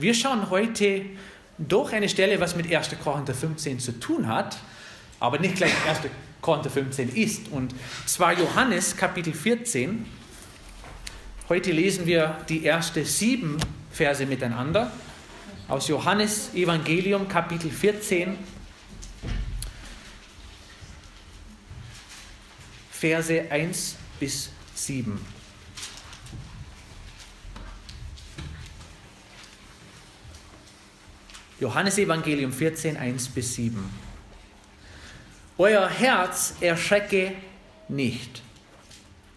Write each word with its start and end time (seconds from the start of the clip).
wir 0.00 0.14
schauen 0.14 0.50
heute 0.50 1.04
durch 1.58 1.92
eine 1.92 2.08
Stelle, 2.08 2.40
was 2.40 2.56
mit 2.56 2.72
1. 2.74 2.90
Korinther 3.02 3.34
15 3.34 3.78
zu 3.80 4.00
tun 4.00 4.28
hat, 4.28 4.56
aber 5.18 5.38
nicht 5.38 5.56
gleich 5.56 5.72
1. 5.88 6.00
Korinther 6.40 6.70
15 6.70 7.10
ist. 7.10 7.48
Und 7.48 7.74
zwar 8.06 8.38
Johannes 8.38 8.96
Kapitel 8.96 9.34
14. 9.34 10.06
Heute 11.48 11.72
lesen 11.72 12.06
wir 12.06 12.38
die 12.48 12.64
ersten 12.64 13.04
sieben 13.04 13.58
Verse 13.90 14.24
miteinander 14.24 14.90
aus 15.68 15.88
Johannes 15.88 16.54
Evangelium 16.54 17.28
Kapitel 17.28 17.70
14. 17.70 18.38
Verse 22.90 23.50
1 23.50 23.96
bis 24.18 24.50
7. 24.74 25.39
Johannes 31.60 31.98
Evangelium 31.98 32.52
14, 32.52 32.96
1 32.96 33.28
bis 33.28 33.54
7. 33.56 33.78
Euer 35.58 35.90
Herz 35.90 36.54
erschrecke 36.62 37.32
nicht. 37.86 38.40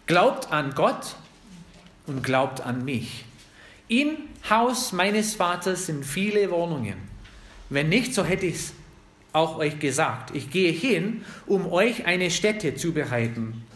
Glaubt 0.06 0.50
an 0.50 0.72
Gott 0.74 1.16
und 2.06 2.22
glaubt 2.22 2.62
an 2.62 2.82
mich. 2.82 3.26
Im 3.88 4.16
Haus 4.48 4.92
meines 4.92 5.34
Vaters 5.34 5.84
sind 5.84 6.06
viele 6.06 6.50
Wohnungen. 6.50 6.96
Wenn 7.68 7.90
nicht, 7.90 8.14
so 8.14 8.24
hätte 8.24 8.46
ich 8.46 8.54
es 8.54 8.74
auch 9.34 9.58
euch 9.58 9.78
gesagt. 9.78 10.34
Ich 10.34 10.48
gehe 10.48 10.72
hin, 10.72 11.26
um 11.44 11.70
euch 11.70 12.06
eine 12.06 12.30
Stätte 12.30 12.74
zu 12.74 12.94
bereiten. 12.94 13.66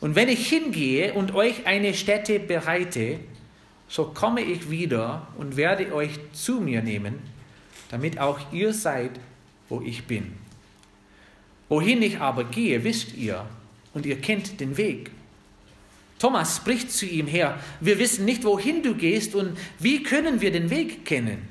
Und 0.00 0.16
wenn 0.16 0.28
ich 0.28 0.48
hingehe 0.48 1.14
und 1.14 1.32
euch 1.32 1.66
eine 1.66 1.94
Stätte 1.94 2.40
bereite, 2.40 3.20
so 3.86 4.06
komme 4.06 4.40
ich 4.40 4.68
wieder 4.68 5.28
und 5.38 5.56
werde 5.56 5.94
euch 5.94 6.18
zu 6.32 6.60
mir 6.60 6.82
nehmen, 6.82 7.33
damit 7.94 8.18
auch 8.18 8.40
ihr 8.52 8.72
seid, 8.72 9.20
wo 9.68 9.80
ich 9.80 10.06
bin. 10.06 10.32
Wohin 11.68 12.02
ich 12.02 12.18
aber 12.18 12.42
gehe, 12.42 12.82
wisst 12.82 13.14
ihr, 13.14 13.46
und 13.92 14.04
ihr 14.04 14.20
kennt 14.20 14.58
den 14.58 14.76
Weg. 14.76 15.12
Thomas 16.18 16.56
spricht 16.56 16.90
zu 16.90 17.06
ihm 17.06 17.28
her, 17.28 17.56
wir 17.78 18.00
wissen 18.00 18.24
nicht, 18.24 18.42
wohin 18.42 18.82
du 18.82 18.96
gehst 18.96 19.36
und 19.36 19.56
wie 19.78 20.02
können 20.02 20.40
wir 20.40 20.50
den 20.50 20.70
Weg 20.70 21.04
kennen. 21.04 21.48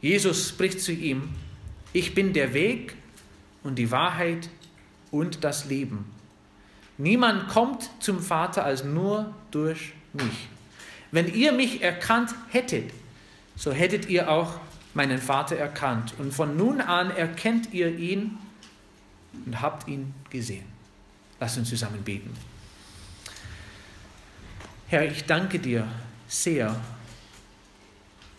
Jesus 0.00 0.48
spricht 0.48 0.80
zu 0.80 0.90
ihm, 0.90 1.28
ich 1.92 2.16
bin 2.16 2.32
der 2.32 2.52
Weg 2.52 2.96
und 3.62 3.76
die 3.76 3.92
Wahrheit 3.92 4.48
und 5.12 5.44
das 5.44 5.66
Leben. 5.66 6.04
Niemand 6.96 7.46
kommt 7.46 7.88
zum 8.00 8.18
Vater 8.18 8.64
als 8.64 8.82
nur 8.82 9.32
durch 9.52 9.92
mich. 10.14 10.48
Wenn 11.12 11.32
ihr 11.32 11.52
mich 11.52 11.80
erkannt 11.80 12.34
hättet, 12.48 12.90
so 13.54 13.70
hättet 13.70 14.08
ihr 14.08 14.28
auch 14.28 14.58
meinen 14.98 15.18
Vater 15.18 15.56
erkannt. 15.56 16.12
Und 16.18 16.34
von 16.34 16.56
nun 16.56 16.80
an 16.80 17.10
erkennt 17.10 17.72
ihr 17.72 17.96
ihn 17.96 18.36
und 19.46 19.62
habt 19.62 19.88
ihn 19.88 20.12
gesehen. 20.28 20.64
Lasst 21.40 21.56
uns 21.56 21.70
zusammen 21.70 22.02
beten. 22.02 22.34
Herr, 24.88 25.04
ich 25.04 25.24
danke 25.24 25.60
dir 25.60 25.86
sehr 26.26 26.74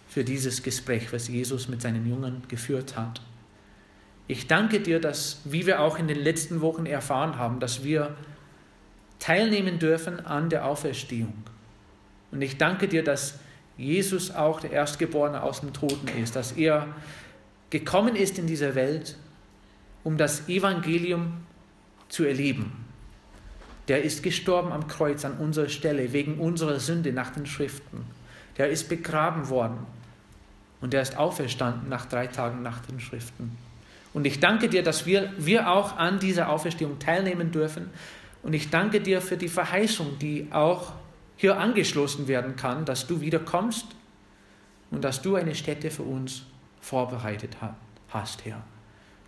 für 0.09 0.23
dieses 0.25 0.61
Gespräch, 0.61 1.13
was 1.13 1.29
Jesus 1.29 1.69
mit 1.69 1.81
seinen 1.81 2.05
Jüngern 2.05 2.43
geführt 2.49 2.97
hat. 2.97 3.21
Ich 4.27 4.47
danke 4.47 4.81
dir, 4.81 4.99
dass, 4.99 5.41
wie 5.45 5.65
wir 5.65 5.79
auch 5.79 5.97
in 5.97 6.07
den 6.09 6.19
letzten 6.19 6.59
Wochen 6.59 6.85
erfahren 6.85 7.37
haben, 7.37 7.59
dass 7.61 7.83
wir 7.83 8.17
teilnehmen 9.19 9.79
dürfen 9.79 10.25
an 10.25 10.49
der 10.49 10.65
Auferstehung. 10.65 11.33
Und 12.31 12.41
ich 12.41 12.57
danke 12.57 12.89
dir, 12.89 13.03
dass 13.03 13.39
Jesus 13.79 14.31
auch 14.31 14.59
der 14.59 14.71
Erstgeborene 14.71 15.41
aus 15.41 15.61
dem 15.61 15.71
Toten 15.71 16.09
ist, 16.21 16.35
dass 16.35 16.51
er 16.51 16.87
gekommen 17.69 18.15
ist 18.17 18.37
in 18.37 18.45
diese 18.45 18.75
Welt, 18.75 19.15
um 20.03 20.17
das 20.17 20.49
Evangelium 20.49 21.37
zu 22.09 22.25
erleben. 22.25 22.85
Der 23.87 24.03
ist 24.03 24.21
gestorben 24.21 24.73
am 24.73 24.87
Kreuz 24.87 25.23
an 25.23 25.37
unserer 25.37 25.69
Stelle 25.69 26.11
wegen 26.11 26.39
unserer 26.39 26.79
Sünde 26.79 27.13
nach 27.13 27.31
den 27.31 27.45
Schriften. 27.45 28.05
Der 28.57 28.69
ist 28.69 28.89
begraben 28.89 29.47
worden 29.49 29.77
und 30.81 30.91
der 30.91 31.01
ist 31.01 31.17
auferstanden 31.17 31.87
nach 31.87 32.05
drei 32.05 32.27
Tagen 32.27 32.61
nach 32.61 32.81
den 32.81 32.99
Schriften. 32.99 33.57
Und 34.13 34.25
ich 34.25 34.41
danke 34.41 34.67
dir, 34.67 34.83
dass 34.83 35.05
wir, 35.05 35.31
wir 35.37 35.71
auch 35.71 35.95
an 35.95 36.19
dieser 36.19 36.49
Auferstehung 36.49 36.99
teilnehmen 36.99 37.51
dürfen. 37.51 37.89
Und 38.43 38.53
ich 38.53 38.69
danke 38.69 38.99
dir 38.99 39.21
für 39.21 39.37
die 39.37 39.47
Verheißung, 39.47 40.19
die 40.19 40.47
auch 40.51 40.93
hier 41.39 41.57
angeschlossen 41.57 42.27
werden 42.27 42.57
kann, 42.57 42.83
dass 42.83 43.07
du 43.07 43.21
wiederkommst 43.21 43.85
und 44.91 45.05
dass 45.05 45.21
du 45.21 45.35
eine 45.35 45.55
Stätte 45.55 45.89
für 45.89 46.03
uns 46.03 46.43
vorbereitet 46.81 47.55
hast, 48.09 48.43
Herr. 48.43 48.61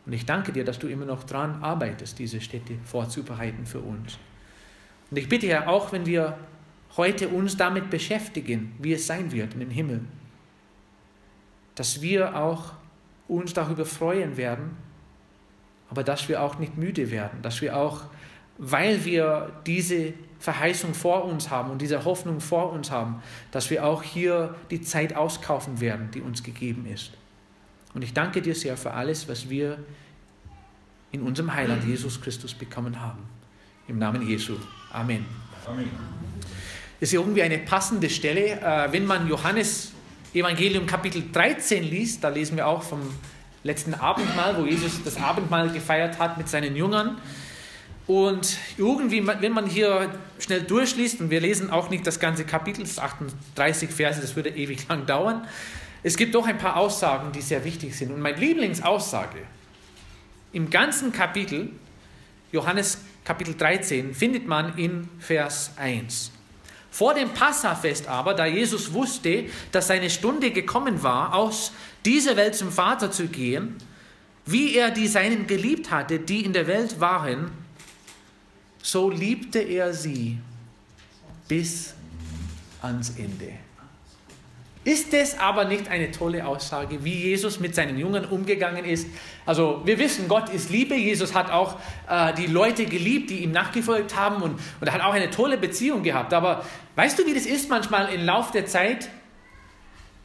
Und 0.06 0.12
ich 0.12 0.26
danke 0.26 0.52
dir, 0.52 0.66
dass 0.66 0.78
du 0.78 0.88
immer 0.88 1.06
noch 1.06 1.24
daran 1.24 1.64
arbeitest, 1.64 2.20
diese 2.20 2.42
Stätte 2.42 2.74
vorzubereiten 2.84 3.66
für 3.66 3.80
uns. 3.80 4.18
Und 5.10 5.16
ich 5.16 5.30
bitte, 5.30 5.48
Herr, 5.48 5.70
auch 5.70 5.94
wenn 5.94 6.06
wir 6.06 6.38
heute 6.98 7.30
uns 7.30 7.56
damit 7.56 7.90
beschäftigen, 7.90 8.76
wie 8.80 8.92
es 8.92 9.08
sein 9.08 9.32
wird 9.32 9.54
dem 9.54 9.70
Himmel, 9.70 10.02
dass 11.76 12.02
wir 12.02 12.36
auch 12.36 12.74
uns 13.30 13.54
darüber 13.54 13.86
freuen 13.86 14.36
werden, 14.36 14.76
aber 15.90 16.04
dass 16.04 16.28
wir 16.28 16.42
auch 16.42 16.60
nicht 16.60 16.78
müde 16.78 17.10
werden, 17.10 17.42
dass 17.42 17.62
wir 17.62 17.78
auch, 17.78 18.02
weil 18.58 19.06
wir 19.06 19.54
diese 19.66 20.14
Verheißung 20.42 20.96
vor 20.96 21.26
uns 21.26 21.52
haben 21.52 21.70
und 21.70 21.82
diese 21.82 22.04
Hoffnung 22.04 22.42
vor 22.42 22.74
uns 22.74 22.90
haben, 22.90 23.22
dass 23.52 23.70
wir 23.70 23.86
auch 23.86 24.02
hier 24.02 24.56
die 24.72 24.82
Zeit 24.82 25.16
auskaufen 25.16 25.80
werden, 25.80 26.10
die 26.12 26.20
uns 26.20 26.42
gegeben 26.42 26.88
ist. 26.88 27.12
Und 27.94 28.04
ich 28.04 28.14
danke 28.14 28.42
dir 28.42 28.56
sehr 28.56 28.76
für 28.76 28.92
alles, 28.92 29.30
was 29.30 29.50
wir 29.50 29.78
in 31.12 31.22
unserem 31.22 31.54
Heiland 31.54 31.84
Jesus 31.86 32.20
Christus 32.20 32.56
bekommen 32.56 33.00
haben. 33.00 33.20
Im 33.88 34.00
Namen 34.00 34.28
Jesu. 34.28 34.56
Amen. 34.92 35.26
Amen. 35.68 35.90
Das 37.00 37.10
ist 37.10 37.14
irgendwie 37.14 37.44
eine 37.44 37.60
passende 37.60 38.10
Stelle. 38.10 38.60
Äh, 38.62 38.92
wenn 38.92 39.06
man 39.06 39.28
Johannes 39.28 39.92
Evangelium 40.34 40.88
Kapitel 40.88 41.24
13 41.32 41.84
liest, 41.84 42.24
da 42.24 42.30
lesen 42.30 42.58
wir 42.58 42.66
auch 42.66 42.82
vom 42.82 43.02
letzten 43.64 43.94
Abendmahl, 43.94 44.58
wo 44.58 44.66
Jesus 44.66 45.04
das 45.04 45.18
Abendmahl 45.18 45.70
gefeiert 45.70 46.18
hat 46.18 46.40
mit 46.40 46.50
seinen 46.50 46.76
Jüngern. 46.76 47.18
Und 48.08 48.58
irgendwie, 48.78 49.26
wenn 49.26 49.52
man 49.54 49.68
hier 49.68 50.10
schnell 50.40 50.62
durchliest, 50.62 51.22
und 51.22 51.30
wir 51.30 51.40
lesen 51.40 51.70
auch 51.70 51.90
nicht 51.90 52.06
das 52.06 52.20
ganze 52.20 52.46
Kapitel, 52.46 52.82
das 52.82 53.00
38 53.00 53.90
Verse, 53.90 54.20
das 54.20 54.36
würde 54.36 54.50
ewig 54.50 54.88
lang 54.90 55.06
dauern, 55.06 55.48
es 56.04 56.18
gibt 56.18 56.34
doch 56.34 56.48
ein 56.48 56.58
paar 56.58 56.78
Aussagen, 56.78 57.32
die 57.32 57.42
sehr 57.42 57.64
wichtig 57.64 57.96
sind. 57.96 58.12
Und 58.12 58.22
meine 58.22 58.38
Lieblingsaussage 58.38 59.40
im 60.52 60.70
ganzen 60.70 61.12
Kapitel, 61.12 61.70
Johannes 62.52 62.98
Kapitel 63.24 63.56
13 63.56 64.14
findet 64.14 64.48
man 64.48 64.78
in 64.78 65.08
Vers 65.20 65.72
1. 65.78 66.32
Vor 66.90 67.14
dem 67.14 67.30
Passafest 67.30 68.08
aber, 68.08 68.34
da 68.34 68.46
Jesus 68.46 68.92
wusste, 68.94 69.46
dass 69.72 69.88
seine 69.88 70.10
Stunde 70.10 70.52
gekommen 70.52 71.04
war, 71.04 71.34
aus 71.34 71.72
dieser 72.04 72.36
Welt 72.36 72.56
zum 72.56 72.72
Vater 72.72 73.12
zu 73.12 73.28
gehen, 73.28 73.76
wie 74.46 74.76
er 74.76 74.90
die 74.90 75.08
Seinen 75.08 75.48
geliebt 75.48 75.92
hatte, 75.92 76.20
die 76.20 76.44
in 76.44 76.52
der 76.52 76.68
Welt 76.68 77.00
waren, 77.00 77.52
so 78.82 79.10
liebte 79.10 79.60
er 79.60 79.94
sie 79.94 80.38
bis 81.48 81.94
ans 82.82 83.12
Ende. 83.18 83.54
Ist 84.84 85.14
es 85.14 85.38
aber 85.38 85.66
nicht 85.66 85.90
eine 85.90 86.10
tolle 86.10 86.48
Aussage, 86.48 87.04
wie 87.04 87.14
Jesus 87.14 87.60
mit 87.60 87.76
seinen 87.76 88.00
Jüngern 88.00 88.26
umgegangen 88.26 88.84
ist? 88.84 89.06
Also 89.46 89.82
wir 89.86 90.00
wissen, 90.00 90.28
Gott 90.28 90.50
ist 90.50 90.72
Liebe. 90.72 90.96
Jesus 90.96 91.36
hat 91.36 91.52
auch 91.52 91.78
äh, 92.10 92.34
die 92.34 92.48
Leute 92.48 92.86
geliebt, 92.86 93.30
die 93.30 93.44
ihm 93.44 93.52
nachgefolgt 93.52 94.16
haben 94.16 94.42
und, 94.42 94.54
und 94.54 94.88
er 94.88 94.94
hat 94.94 95.02
auch 95.02 95.14
eine 95.14 95.30
tolle 95.30 95.60
Beziehung 95.60 96.02
gehabt. 96.02 96.34
Aber 96.34 96.66
weißt 96.96 97.20
du, 97.20 97.28
wie 97.28 97.36
das 97.36 97.46
ist 97.46 97.70
manchmal 97.70 98.12
im 98.12 98.26
Lauf 98.26 98.50
der 98.50 98.66
Zeit? 98.66 99.10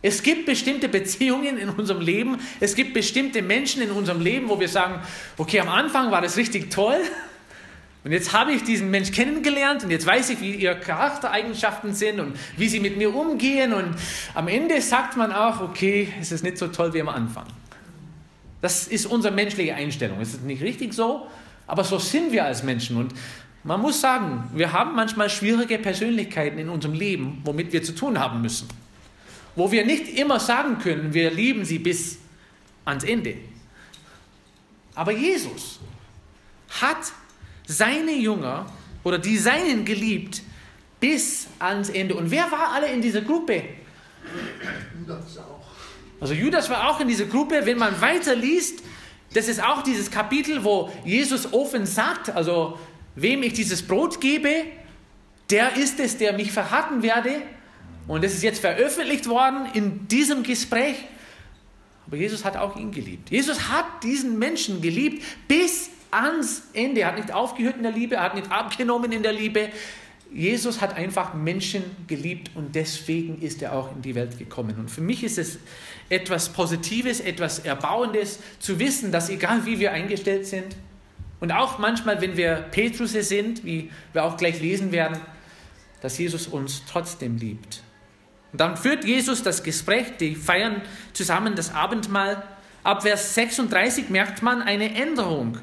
Es 0.00 0.22
gibt 0.22 0.47
bestimmte 0.47 0.89
Beziehungen 0.89 1.59
in 1.59 1.69
unserem 1.69 2.01
Leben, 2.01 2.39
es 2.60 2.77
gibt 2.77 2.95
bestimmte 2.95 3.42
Menschen 3.42 3.83
in 3.83 3.91
unserem 3.91 4.21
Leben, 4.21 4.48
wo 4.48 4.59
wir 4.59 4.69
sagen, 4.69 5.01
okay, 5.36 5.60
am 5.60 5.69
Anfang 5.69 6.10
war 6.10 6.22
das 6.22 6.36
richtig 6.36 6.71
toll, 6.71 7.01
und 8.07 8.13
jetzt 8.13 8.33
habe 8.33 8.53
ich 8.53 8.63
diesen 8.63 8.93
Mensch 8.93 9.11
kennengelernt 9.11 9.83
und 9.83 9.91
jetzt 9.91 10.07
weiß 10.07 10.31
ich, 10.31 10.41
wie 10.41 10.55
ihre 10.55 10.79
Charaktereigenschaften 10.79 11.93
sind 11.93 12.21
und 12.21 12.39
wie 12.57 12.69
sie 12.69 12.79
mit 12.79 12.97
mir 12.97 13.13
umgehen. 13.13 13.73
Und 13.73 13.97
am 14.33 14.47
Ende 14.47 14.81
sagt 14.81 15.17
man 15.17 15.33
auch, 15.33 15.61
okay, 15.61 16.13
es 16.21 16.31
ist 16.31 16.45
nicht 16.45 16.57
so 16.57 16.69
toll 16.69 16.95
wie 16.95 17.01
am 17.01 17.09
Anfang. 17.09 17.47
Das 18.63 18.87
ist 18.87 19.07
unsere 19.07 19.35
menschliche 19.35 19.75
Einstellung. 19.75 20.21
Es 20.21 20.35
ist 20.35 20.45
nicht 20.45 20.63
richtig 20.63 20.95
so, 20.95 21.27
aber 21.67 21.83
so 21.83 21.99
sind 21.99 22.31
wir 22.31 22.45
als 22.45 22.63
Menschen. 22.63 22.97
Und 22.97 23.13
man 23.65 23.81
muss 23.81 24.01
sagen, 24.01 24.51
wir 24.55 24.73
haben 24.73 24.95
manchmal 24.95 25.29
schwierige 25.29 25.77
Persönlichkeiten 25.77 26.61
in 26.61 26.69
unserem 26.69 26.95
Leben, 26.95 27.41
womit 27.43 27.73
wir 27.73 27.83
zu 27.83 27.93
tun 27.93 28.21
haben 28.21 28.41
müssen. 28.41 28.69
Wo 29.57 29.73
wir 29.73 29.85
nicht 29.85 30.17
immer 30.17 30.39
sagen 30.39 30.79
können, 30.79 31.13
wir 31.13 31.33
lieben 31.33 31.65
sie 31.65 31.81
bis 31.81 32.19
ans 32.85 33.03
Ende. 33.03 33.35
Aber 34.95 35.11
Jesus 35.11 35.81
hat 36.81 36.99
seine 37.66 38.13
Jünger 38.13 38.66
oder 39.04 39.18
die 39.18 39.36
Seinen 39.36 39.84
geliebt 39.84 40.42
bis 41.01 41.48
ans 41.59 41.91
Ende. 41.91 42.15
Und 42.15 42.30
wer 42.30 42.51
war 42.51 42.72
alle 42.72 42.89
in 42.89 43.03
dieser 43.03 43.21
Gruppe? 43.21 43.63
Judas 44.98 45.39
auch. 45.39 45.66
Also 46.21 46.34
Judas 46.34 46.71
war 46.71 46.91
auch 46.91 47.01
in 47.01 47.09
dieser 47.09 47.27
Gruppe. 47.27 47.60
Wenn 47.65 47.78
man 47.78 48.01
weiter 48.01 48.34
liest, 48.34 48.83
das 49.34 49.48
ist 49.48 49.63
auch 49.63 49.83
dieses 49.83 50.10
Kapitel, 50.10 50.65
wo 50.65 50.91
Jesus 51.04 51.53
offen 51.53 51.86
sagt, 51.86 52.30
also 52.30 52.78
wem 53.15 53.42
ich 53.42 53.53
dieses 53.53 53.83
Brot 53.83 54.21
gebe, 54.21 54.65
der 55.51 55.77
ist 55.77 56.01
es, 56.01 56.16
der 56.19 56.33
mich 56.33 56.53
verraten 56.53 57.03
werde. 57.03 57.42
Und 58.09 58.24
das 58.24 58.33
ist 58.34 58.42
jetzt 58.42 58.60
veröffentlicht 58.60 59.28
worden 59.28 59.66
in 59.74 60.09
diesem 60.09 60.42
Gespräch. 60.42 60.97
Aber 62.07 62.16
Jesus 62.16 62.45
hat 62.45 62.57
auch 62.57 62.77
ihn 62.77 62.92
geliebt. 62.92 63.30
Jesus 63.30 63.69
hat 63.69 64.03
diesen 64.03 64.39
Menschen 64.39 64.80
geliebt 64.80 65.24
bis 65.48 65.91
ans 66.11 66.63
Ende. 66.73 67.01
Er 67.03 67.09
hat 67.09 67.17
nicht 67.17 67.33
aufgehört 67.33 67.77
in 67.77 67.83
der 67.83 67.93
Liebe, 67.93 68.17
er 68.17 68.23
hat 68.23 68.35
nicht 68.35 68.51
abgenommen 68.51 69.13
in 69.13 69.23
der 69.23 69.33
Liebe. 69.33 69.71
Jesus 70.33 70.81
hat 70.81 70.97
einfach 70.97 71.35
Menschen 71.35 71.85
geliebt 72.09 72.51
und 72.55 72.75
deswegen 72.75 73.41
ist 73.41 73.63
er 73.63 73.73
auch 73.73 73.95
in 73.95 74.03
die 74.03 74.15
Welt 74.15 74.39
gekommen. 74.39 74.77
Und 74.79 74.91
für 74.91 75.01
mich 75.01 75.23
ist 75.23 75.39
es 75.39 75.59
etwas 76.09 76.49
Positives, 76.51 77.21
etwas 77.21 77.61
Erbauendes 77.61 78.41
zu 78.59 78.79
wissen, 78.79 79.13
dass 79.13 79.31
egal 79.31 79.65
wie 79.67 79.79
wir 79.79 79.93
eingestellt 79.93 80.47
sind 80.47 80.77
und 81.41 81.53
auch 81.53 81.79
manchmal, 81.79 82.21
wenn 82.21 82.37
wir 82.37 82.67
Petrusse 82.71 83.23
sind, 83.23 83.65
wie 83.65 83.91
wir 84.13 84.25
auch 84.25 84.37
gleich 84.37 84.61
lesen 84.61 84.93
werden, 84.93 85.19
dass 86.01 86.19
Jesus 86.19 86.47
uns 86.47 86.83
trotzdem 86.91 87.37
liebt. 87.37 87.83
Und 88.53 88.61
dann 88.61 88.77
führt 88.77 89.05
Jesus 89.05 89.43
das 89.43 89.63
Gespräch, 89.63 90.17
die 90.19 90.35
feiern 90.35 90.83
zusammen 91.13 91.55
das 91.57 91.75
Abendmahl. 91.75 92.43
Ab 92.83 93.03
Vers 93.03 93.35
36 93.35 94.09
merkt 94.09 94.43
man 94.43 94.63
eine 94.63 94.95
Änderung 94.95 95.59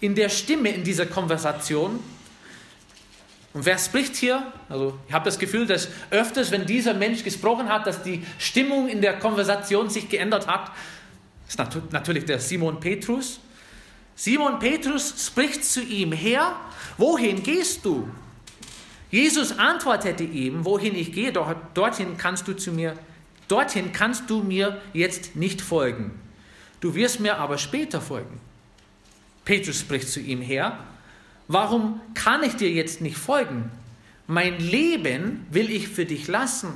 in 0.00 0.14
der 0.14 0.28
Stimme 0.28 0.70
in 0.70 0.84
dieser 0.84 1.06
Konversation. 1.06 2.00
Und 3.52 3.66
wer 3.66 3.78
spricht 3.78 4.16
hier? 4.16 4.52
Also 4.68 4.98
ich 5.08 5.12
habe 5.12 5.24
das 5.24 5.38
Gefühl, 5.38 5.66
dass 5.66 5.88
öfters, 6.10 6.50
wenn 6.50 6.66
dieser 6.66 6.94
Mensch 6.94 7.24
gesprochen 7.24 7.68
hat, 7.68 7.86
dass 7.86 8.02
die 8.02 8.24
Stimmung 8.38 8.88
in 8.88 9.00
der 9.00 9.18
Konversation 9.18 9.90
sich 9.90 10.08
geändert 10.08 10.46
hat. 10.46 10.70
Das 11.56 11.74
ist 11.74 11.92
natürlich 11.92 12.24
der 12.24 12.38
Simon 12.38 12.78
Petrus. 12.78 13.40
Simon 14.14 14.58
Petrus 14.58 15.26
spricht 15.26 15.64
zu 15.64 15.82
ihm, 15.82 16.12
Herr, 16.12 16.56
wohin 16.96 17.42
gehst 17.42 17.84
du? 17.84 18.08
Jesus 19.10 19.58
antwortete 19.58 20.22
ihm, 20.22 20.64
wohin 20.64 20.94
ich 20.94 21.12
gehe, 21.12 21.32
dorthin 21.32 22.16
kannst 22.16 22.46
du 22.46 22.52
zu 22.52 22.70
mir, 22.70 22.96
dorthin 23.48 23.92
kannst 23.92 24.30
du 24.30 24.42
mir 24.42 24.80
jetzt 24.92 25.34
nicht 25.34 25.60
folgen. 25.60 26.12
Du 26.80 26.94
wirst 26.94 27.18
mir 27.18 27.38
aber 27.38 27.58
später 27.58 28.00
folgen. 28.00 28.40
Petrus 29.50 29.80
spricht 29.80 30.08
zu 30.08 30.20
ihm 30.20 30.40
her, 30.40 30.78
warum 31.48 32.00
kann 32.14 32.44
ich 32.44 32.54
dir 32.54 32.70
jetzt 32.70 33.00
nicht 33.00 33.16
folgen? 33.16 33.68
Mein 34.28 34.60
Leben 34.60 35.44
will 35.50 35.72
ich 35.72 35.88
für 35.88 36.04
dich 36.04 36.28
lassen. 36.28 36.72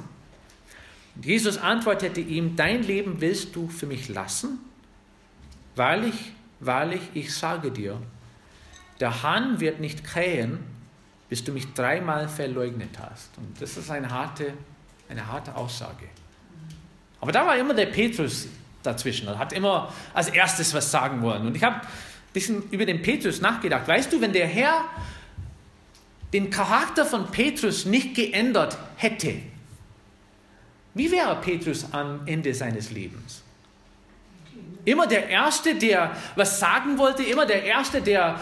Jesus 1.22 1.56
antwortete 1.56 2.20
ihm, 2.20 2.56
dein 2.56 2.82
Leben 2.82 3.20
willst 3.20 3.54
du 3.54 3.68
für 3.68 3.86
mich 3.86 4.08
lassen? 4.08 4.58
Wahrlich, 5.76 6.32
wahrlich, 6.58 7.00
ich 7.14 7.32
sage 7.32 7.70
dir, 7.70 8.02
der 8.98 9.22
Hahn 9.22 9.60
wird 9.60 9.78
nicht 9.78 10.02
krähen, 10.02 10.58
bis 11.28 11.44
du 11.44 11.52
mich 11.52 11.74
dreimal 11.74 12.28
verleugnet 12.28 12.98
hast. 12.98 13.38
Und 13.38 13.62
das 13.62 13.76
ist 13.76 13.88
eine 13.88 14.10
harte, 14.10 14.52
eine 15.08 15.24
harte 15.24 15.54
Aussage. 15.54 16.06
Aber 17.20 17.30
da 17.30 17.46
war 17.46 17.56
immer 17.56 17.74
der 17.74 17.86
Petrus 17.86 18.48
dazwischen 18.82 19.28
und 19.28 19.38
hat 19.38 19.52
immer 19.52 19.92
als 20.12 20.28
erstes 20.28 20.74
was 20.74 20.90
sagen 20.90 21.22
wollen. 21.22 21.46
Und 21.46 21.54
ich 21.54 21.62
habe 21.62 21.80
bisschen 22.34 22.68
über 22.70 22.84
den 22.84 23.00
Petrus 23.00 23.40
nachgedacht. 23.40 23.88
Weißt 23.88 24.12
du, 24.12 24.20
wenn 24.20 24.34
der 24.34 24.46
Herr 24.46 24.84
den 26.34 26.50
Charakter 26.50 27.06
von 27.06 27.30
Petrus 27.30 27.86
nicht 27.86 28.14
geändert 28.14 28.76
hätte, 28.96 29.36
wie 30.92 31.10
wäre 31.10 31.36
Petrus 31.36 31.86
am 31.92 32.20
Ende 32.26 32.52
seines 32.52 32.90
Lebens? 32.90 33.42
Immer 34.84 35.06
der 35.06 35.28
Erste, 35.28 35.74
der 35.76 36.14
was 36.36 36.60
sagen 36.60 36.98
wollte, 36.98 37.22
immer 37.22 37.46
der 37.46 37.62
Erste, 37.62 38.02
der 38.02 38.38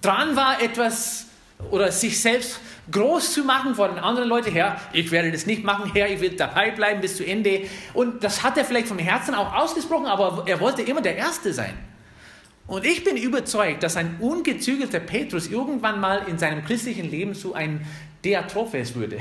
dran 0.00 0.34
war, 0.34 0.60
etwas 0.60 1.26
oder 1.70 1.92
sich 1.92 2.20
selbst 2.20 2.60
groß 2.90 3.32
zu 3.32 3.44
machen 3.44 3.74
vor 3.74 3.88
den 3.88 3.98
anderen 3.98 4.28
Leuten, 4.28 4.52
Herr, 4.52 4.80
ich 4.92 5.10
werde 5.10 5.30
das 5.30 5.46
nicht 5.46 5.64
machen, 5.64 5.92
Herr, 5.94 6.10
ich 6.10 6.20
will 6.20 6.30
dabei 6.30 6.70
bleiben 6.72 7.00
bis 7.00 7.16
zu 7.16 7.24
Ende. 7.24 7.68
Und 7.94 8.24
das 8.24 8.42
hat 8.42 8.58
er 8.58 8.64
vielleicht 8.64 8.88
vom 8.88 8.98
Herzen 8.98 9.34
auch 9.34 9.54
ausgesprochen, 9.54 10.06
aber 10.06 10.44
er 10.46 10.60
wollte 10.60 10.82
immer 10.82 11.00
der 11.00 11.16
Erste 11.16 11.52
sein. 11.52 11.74
Und 12.66 12.86
ich 12.86 13.04
bin 13.04 13.16
überzeugt, 13.16 13.82
dass 13.82 13.96
ein 13.96 14.16
ungezügelter 14.20 15.00
Petrus 15.00 15.48
irgendwann 15.48 16.00
mal 16.00 16.26
in 16.28 16.38
seinem 16.38 16.64
christlichen 16.64 17.10
Leben 17.10 17.34
zu 17.34 17.54
einem 17.54 17.80
Diatrophes 18.24 18.94
würde. 18.94 19.18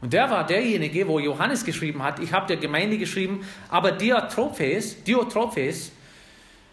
Und 0.00 0.12
der 0.12 0.28
war 0.30 0.46
derjenige, 0.46 1.06
wo 1.06 1.18
Johannes 1.18 1.64
geschrieben 1.64 2.02
hat, 2.02 2.18
ich 2.18 2.32
habe 2.32 2.46
der 2.46 2.56
Gemeinde 2.56 2.98
geschrieben, 2.98 3.46
aber 3.70 3.92
Diatrophes, 3.92 5.02
Diotrophes, 5.04 5.92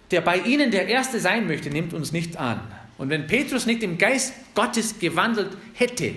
der 0.10 0.22
bei 0.22 0.40
ihnen 0.40 0.72
der 0.72 0.88
Erste 0.88 1.20
sein 1.20 1.48
möchte, 1.48 1.70
nimmt 1.70 1.94
uns 1.94 2.12
nicht 2.12 2.38
an. 2.38 2.60
Und 2.98 3.10
wenn 3.10 3.28
Petrus 3.28 3.66
nicht 3.66 3.84
im 3.84 3.98
Geist 3.98 4.34
Gottes 4.54 5.00
gewandelt 5.00 5.56
hätte, 5.74 6.14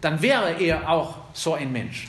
dann 0.00 0.20
wäre 0.20 0.60
er 0.60 0.90
auch 0.90 1.18
so 1.32 1.54
ein 1.54 1.72
Mensch. 1.72 2.08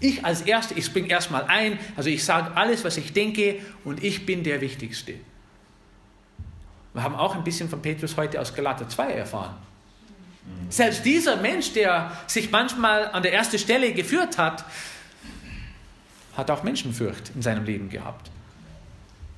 Ich 0.00 0.24
als 0.24 0.42
Erster, 0.42 0.76
ich 0.76 0.84
springe 0.84 1.08
erstmal 1.08 1.44
ein, 1.44 1.78
also 1.96 2.08
ich 2.08 2.24
sage 2.24 2.56
alles, 2.56 2.84
was 2.84 2.96
ich 2.96 3.12
denke 3.12 3.60
und 3.84 4.02
ich 4.04 4.26
bin 4.26 4.44
der 4.44 4.60
Wichtigste. 4.60 5.14
Wir 6.94 7.02
haben 7.02 7.14
auch 7.14 7.34
ein 7.34 7.44
bisschen 7.44 7.68
von 7.68 7.82
Petrus 7.82 8.16
heute 8.16 8.40
aus 8.40 8.54
Galater 8.54 8.88
2 8.88 9.12
erfahren. 9.12 9.56
Selbst 10.70 11.04
dieser 11.04 11.36
Mensch, 11.36 11.72
der 11.72 12.12
sich 12.26 12.50
manchmal 12.50 13.08
an 13.08 13.22
der 13.22 13.32
ersten 13.32 13.58
Stelle 13.58 13.92
geführt 13.92 14.38
hat, 14.38 14.64
hat 16.36 16.50
auch 16.50 16.62
Menschenfurcht 16.62 17.32
in 17.34 17.42
seinem 17.42 17.64
Leben 17.64 17.90
gehabt. 17.90 18.30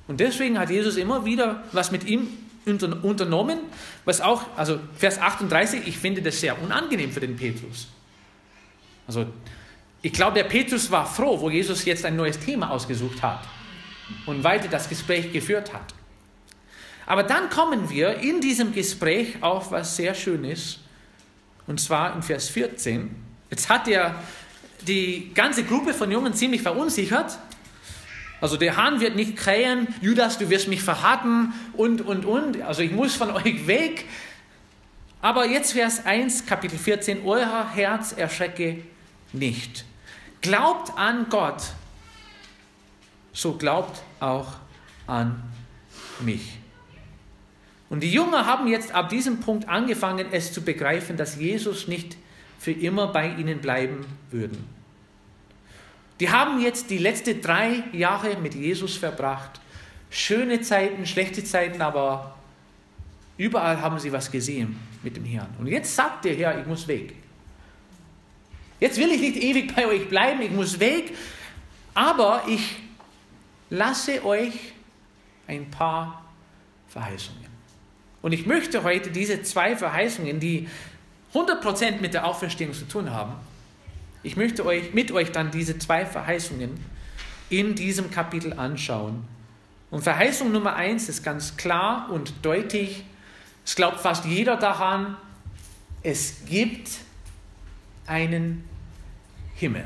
Und 0.07 0.19
deswegen 0.19 0.59
hat 0.59 0.69
Jesus 0.69 0.97
immer 0.97 1.25
wieder 1.25 1.63
was 1.71 1.91
mit 1.91 2.05
ihm 2.05 2.27
unternommen, 2.65 3.59
was 4.05 4.21
auch, 4.21 4.45
also 4.55 4.79
Vers 4.97 5.19
38, 5.19 5.87
ich 5.87 5.97
finde 5.97 6.21
das 6.21 6.39
sehr 6.39 6.61
unangenehm 6.61 7.11
für 7.11 7.19
den 7.19 7.35
Petrus. 7.35 7.87
Also 9.07 9.25
ich 10.01 10.13
glaube, 10.13 10.33
der 10.33 10.45
Petrus 10.45 10.89
war 10.89 11.05
froh, 11.05 11.39
wo 11.39 11.49
Jesus 11.49 11.85
jetzt 11.85 12.05
ein 12.05 12.15
neues 12.15 12.39
Thema 12.39 12.71
ausgesucht 12.71 13.21
hat 13.21 13.47
und 14.25 14.43
weiter 14.43 14.67
das 14.67 14.89
Gespräch 14.89 15.31
geführt 15.31 15.73
hat. 15.73 15.93
Aber 17.05 17.23
dann 17.23 17.49
kommen 17.49 17.89
wir 17.89 18.19
in 18.19 18.41
diesem 18.41 18.73
Gespräch 18.73 19.35
auf 19.41 19.71
was 19.71 19.95
sehr 19.95 20.15
Schönes, 20.15 20.79
und 21.67 21.79
zwar 21.79 22.15
in 22.15 22.23
Vers 22.23 22.49
14. 22.49 23.15
Jetzt 23.49 23.69
hat 23.69 23.87
er 23.87 24.15
die 24.87 25.31
ganze 25.33 25.63
Gruppe 25.63 25.93
von 25.93 26.11
Jungen 26.11 26.33
ziemlich 26.33 26.61
verunsichert. 26.61 27.37
Also 28.39 28.57
der 28.57 28.75
Hahn 28.77 28.99
wird 28.99 29.15
nicht 29.15 29.35
krähen, 29.35 29.87
Judas, 30.01 30.39
du 30.39 30.49
wirst 30.49 30.67
mich 30.67 30.81
verraten 30.81 31.53
und, 31.73 32.01
und, 32.01 32.25
und. 32.25 32.61
Also 32.61 32.81
ich 32.81 32.91
muss 32.91 33.15
von 33.15 33.29
euch 33.35 33.67
weg. 33.67 34.05
Aber 35.21 35.45
jetzt 35.45 35.73
Vers 35.73 36.05
1, 36.05 36.47
Kapitel 36.47 36.79
14, 36.79 37.23
euer 37.23 37.69
Herz 37.75 38.13
erschrecke 38.13 38.77
nicht. 39.31 39.85
Glaubt 40.41 40.97
an 40.97 41.27
Gott, 41.29 41.61
so 43.31 43.53
glaubt 43.57 44.01
auch 44.19 44.53
an 45.05 45.41
mich. 46.19 46.57
Und 47.89 48.01
die 48.01 48.11
Jünger 48.11 48.45
haben 48.45 48.67
jetzt 48.67 48.91
ab 48.93 49.09
diesem 49.09 49.39
Punkt 49.39 49.67
angefangen, 49.69 50.27
es 50.31 50.51
zu 50.51 50.63
begreifen, 50.63 51.17
dass 51.17 51.35
Jesus 51.35 51.87
nicht 51.87 52.17
für 52.57 52.71
immer 52.71 53.07
bei 53.07 53.35
ihnen 53.35 53.59
bleiben 53.59 54.05
würden. 54.31 54.65
Die 56.19 56.29
haben 56.29 56.61
jetzt 56.61 56.89
die 56.89 56.99
letzten 56.99 57.41
drei 57.41 57.83
Jahre 57.91 58.37
mit 58.37 58.55
Jesus 58.55 58.95
verbracht. 58.95 59.59
Schöne 60.09 60.61
Zeiten, 60.61 61.05
schlechte 61.05 61.43
Zeiten, 61.43 61.81
aber 61.81 62.35
überall 63.37 63.81
haben 63.81 63.99
sie 63.99 64.11
was 64.11 64.31
gesehen 64.31 64.79
mit 65.03 65.17
dem 65.17 65.25
Herrn. 65.25 65.49
Und 65.59 65.67
jetzt 65.67 65.95
sagt 65.95 66.25
der 66.25 66.35
Herr, 66.35 66.59
ich 66.59 66.67
muss 66.67 66.87
weg. 66.87 67.13
Jetzt 68.81 68.97
will 68.97 69.11
ich 69.11 69.21
nicht 69.21 69.37
ewig 69.37 69.75
bei 69.75 69.85
euch 69.85 70.09
bleiben, 70.09 70.41
ich 70.41 70.49
muss 70.49 70.79
weg, 70.79 71.13
aber 71.93 72.43
ich 72.47 72.77
lasse 73.69 74.25
euch 74.25 74.53
ein 75.47 75.69
paar 75.69 76.25
Verheißungen. 76.87 77.45
Und 78.23 78.31
ich 78.31 78.47
möchte 78.47 78.81
heute 78.81 79.11
diese 79.11 79.43
zwei 79.43 79.77
Verheißungen, 79.77 80.39
die 80.39 80.67
100% 81.35 82.01
mit 82.01 82.15
der 82.15 82.25
Auferstehung 82.25 82.73
zu 82.73 82.85
tun 82.85 83.11
haben, 83.11 83.35
ich 84.23 84.35
möchte 84.35 84.65
euch 84.65 84.93
mit 84.95 85.11
euch 85.11 85.31
dann 85.31 85.51
diese 85.51 85.77
zwei 85.77 86.03
Verheißungen 86.03 86.83
in 87.51 87.75
diesem 87.75 88.09
Kapitel 88.09 88.53
anschauen. 88.53 89.23
Und 89.91 90.01
Verheißung 90.01 90.51
Nummer 90.51 90.75
eins 90.75 91.07
ist 91.07 91.21
ganz 91.23 91.55
klar 91.55 92.09
und 92.11 92.33
deutlich. 92.41 93.03
Es 93.63 93.75
glaubt 93.75 93.99
fast 93.99 94.25
jeder 94.25 94.57
daran. 94.57 95.17
Es 96.01 96.45
gibt 96.45 96.89
einen 98.07 98.70
Himmel. 99.61 99.85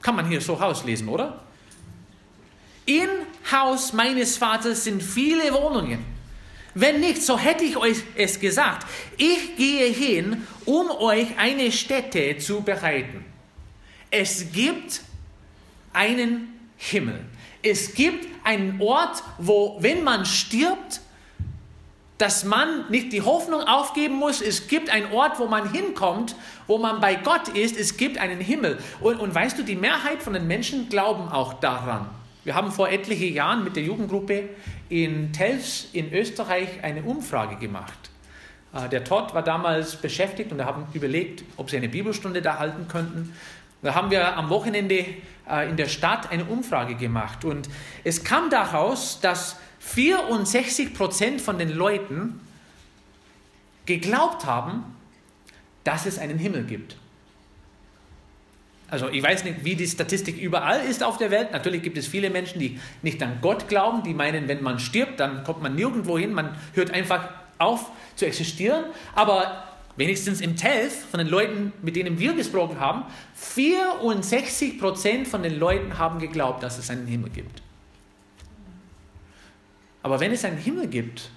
Kann 0.00 0.16
man 0.16 0.26
hier 0.26 0.40
so 0.40 0.54
rauslesen, 0.54 1.08
oder? 1.08 1.40
Im 2.86 3.08
Haus 3.52 3.92
meines 3.92 4.38
Vaters 4.38 4.84
sind 4.84 5.02
viele 5.02 5.52
Wohnungen. 5.52 6.02
Wenn 6.74 7.00
nicht, 7.00 7.22
so 7.22 7.38
hätte 7.38 7.64
ich 7.64 7.76
euch 7.76 7.98
es 8.16 8.40
gesagt. 8.40 8.86
Ich 9.18 9.56
gehe 9.56 9.92
hin, 9.92 10.46
um 10.64 10.90
euch 10.90 11.36
eine 11.36 11.70
Stätte 11.70 12.38
zu 12.38 12.62
bereiten. 12.62 13.24
Es 14.10 14.52
gibt 14.52 15.02
einen 15.92 16.48
Himmel. 16.78 17.24
Es 17.62 17.94
gibt 17.94 18.26
einen 18.44 18.80
Ort, 18.80 19.22
wo, 19.38 19.76
wenn 19.80 20.02
man 20.02 20.24
stirbt, 20.24 21.00
dass 22.18 22.44
man 22.44 22.88
nicht 22.88 23.12
die 23.12 23.22
Hoffnung 23.22 23.60
aufgeben 23.62 24.14
muss. 24.14 24.40
Es 24.40 24.68
gibt 24.68 24.90
einen 24.90 25.12
Ort, 25.12 25.38
wo 25.38 25.46
man 25.46 25.70
hinkommt, 25.70 26.34
wo 26.66 26.78
man 26.78 27.00
bei 27.00 27.16
Gott 27.16 27.48
ist. 27.48 27.78
Es 27.78 27.96
gibt 27.96 28.18
einen 28.18 28.40
Himmel. 28.40 28.78
Und, 29.00 29.20
und 29.20 29.34
weißt 29.34 29.58
du, 29.58 29.62
die 29.62 29.76
Mehrheit 29.76 30.22
von 30.22 30.32
den 30.32 30.46
Menschen 30.46 30.88
glauben 30.88 31.28
auch 31.28 31.54
daran. 31.54 32.08
Wir 32.44 32.54
haben 32.54 32.70
vor 32.70 32.88
etlichen 32.88 33.34
Jahren 33.34 33.64
mit 33.64 33.76
der 33.76 33.82
Jugendgruppe 33.82 34.48
in 34.88 35.32
Telfs 35.32 35.88
in 35.92 36.12
Österreich 36.12 36.68
eine 36.82 37.02
Umfrage 37.02 37.56
gemacht. 37.56 37.98
Äh, 38.72 38.88
der 38.88 39.04
Todd 39.04 39.34
war 39.34 39.42
damals 39.42 39.96
beschäftigt 39.96 40.52
und 40.52 40.58
wir 40.58 40.64
haben 40.64 40.86
überlegt, 40.92 41.44
ob 41.56 41.70
sie 41.70 41.76
eine 41.76 41.88
Bibelstunde 41.88 42.42
da 42.42 42.58
halten 42.58 42.88
könnten. 42.88 43.34
Da 43.82 43.94
haben 43.94 44.10
wir 44.10 44.36
am 44.36 44.48
Wochenende 44.48 45.04
äh, 45.50 45.68
in 45.68 45.76
der 45.76 45.88
Stadt 45.88 46.30
eine 46.30 46.44
Umfrage 46.44 46.94
gemacht 46.94 47.44
und 47.44 47.68
es 48.04 48.24
kam 48.24 48.48
daraus, 48.48 49.20
dass 49.20 49.56
64 49.86 50.94
Prozent 50.94 51.40
von 51.40 51.58
den 51.58 51.70
Leuten 51.70 52.40
geglaubt 53.86 54.44
haben, 54.44 54.84
dass 55.84 56.06
es 56.06 56.18
einen 56.18 56.38
Himmel 56.38 56.64
gibt. 56.64 56.96
Also 58.88 59.08
ich 59.08 59.22
weiß 59.22 59.44
nicht, 59.44 59.64
wie 59.64 59.74
die 59.74 59.86
Statistik 59.86 60.38
überall 60.38 60.84
ist 60.84 61.02
auf 61.02 61.18
der 61.18 61.30
Welt. 61.30 61.52
Natürlich 61.52 61.82
gibt 61.82 61.96
es 61.98 62.06
viele 62.06 62.30
Menschen, 62.30 62.60
die 62.60 62.80
nicht 63.02 63.22
an 63.22 63.38
Gott 63.40 63.68
glauben, 63.68 64.02
die 64.02 64.14
meinen, 64.14 64.48
wenn 64.48 64.62
man 64.62 64.78
stirbt, 64.78 65.18
dann 65.18 65.44
kommt 65.44 65.62
man 65.62 65.74
nirgendwo 65.74 66.18
hin, 66.18 66.32
man 66.32 66.56
hört 66.74 66.90
einfach 66.90 67.28
auf 67.58 67.90
zu 68.16 68.26
existieren. 68.26 68.84
Aber 69.14 69.64
wenigstens 69.96 70.40
im 70.40 70.56
TELF, 70.56 71.10
von 71.10 71.18
den 71.18 71.28
Leuten, 71.28 71.72
mit 71.82 71.96
denen 71.96 72.18
wir 72.18 72.34
gesprochen 72.34 72.78
haben, 72.78 73.04
64 73.34 74.78
Prozent 74.78 75.28
von 75.28 75.42
den 75.42 75.58
Leuten 75.58 75.98
haben 75.98 76.18
geglaubt, 76.18 76.62
dass 76.62 76.78
es 76.78 76.90
einen 76.90 77.06
Himmel 77.06 77.30
gibt. 77.30 77.62
Aber 80.06 80.20
wenn 80.20 80.30
es 80.30 80.44
einen 80.44 80.58
Himmel 80.58 80.86
gibt, 80.86 81.30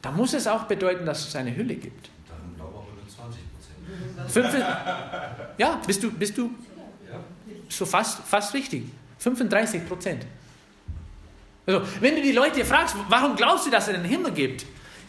dann 0.00 0.16
muss 0.16 0.32
es 0.32 0.46
auch 0.46 0.62
bedeuten, 0.62 1.04
dass 1.04 1.28
es 1.28 1.36
eine 1.36 1.54
Hülle 1.54 1.74
gibt. 1.74 2.08
Dann 2.26 2.56
glaube 2.56 2.86
ich 2.96 3.14
nur 3.14 4.32
20 4.32 4.42
Prozent. 4.42 4.64
Ja, 5.58 5.78
bist 5.86 6.02
du, 6.02 6.10
bist 6.10 6.38
du 6.38 6.50
so 7.68 7.84
fast, 7.84 8.20
fast 8.20 8.54
richtig. 8.54 8.84
35 9.18 9.86
Prozent. 9.86 10.24
Also, 11.66 11.82
wenn 12.00 12.16
du 12.16 12.22
die 12.22 12.32
Leute 12.32 12.64
fragst, 12.64 12.96
warum 13.10 13.36
glaubst 13.36 13.66
du, 13.66 13.70
dass 13.70 13.88
es 13.88 13.94
einen 13.94 14.06
Himmel 14.06 14.32
gibt? 14.32 14.64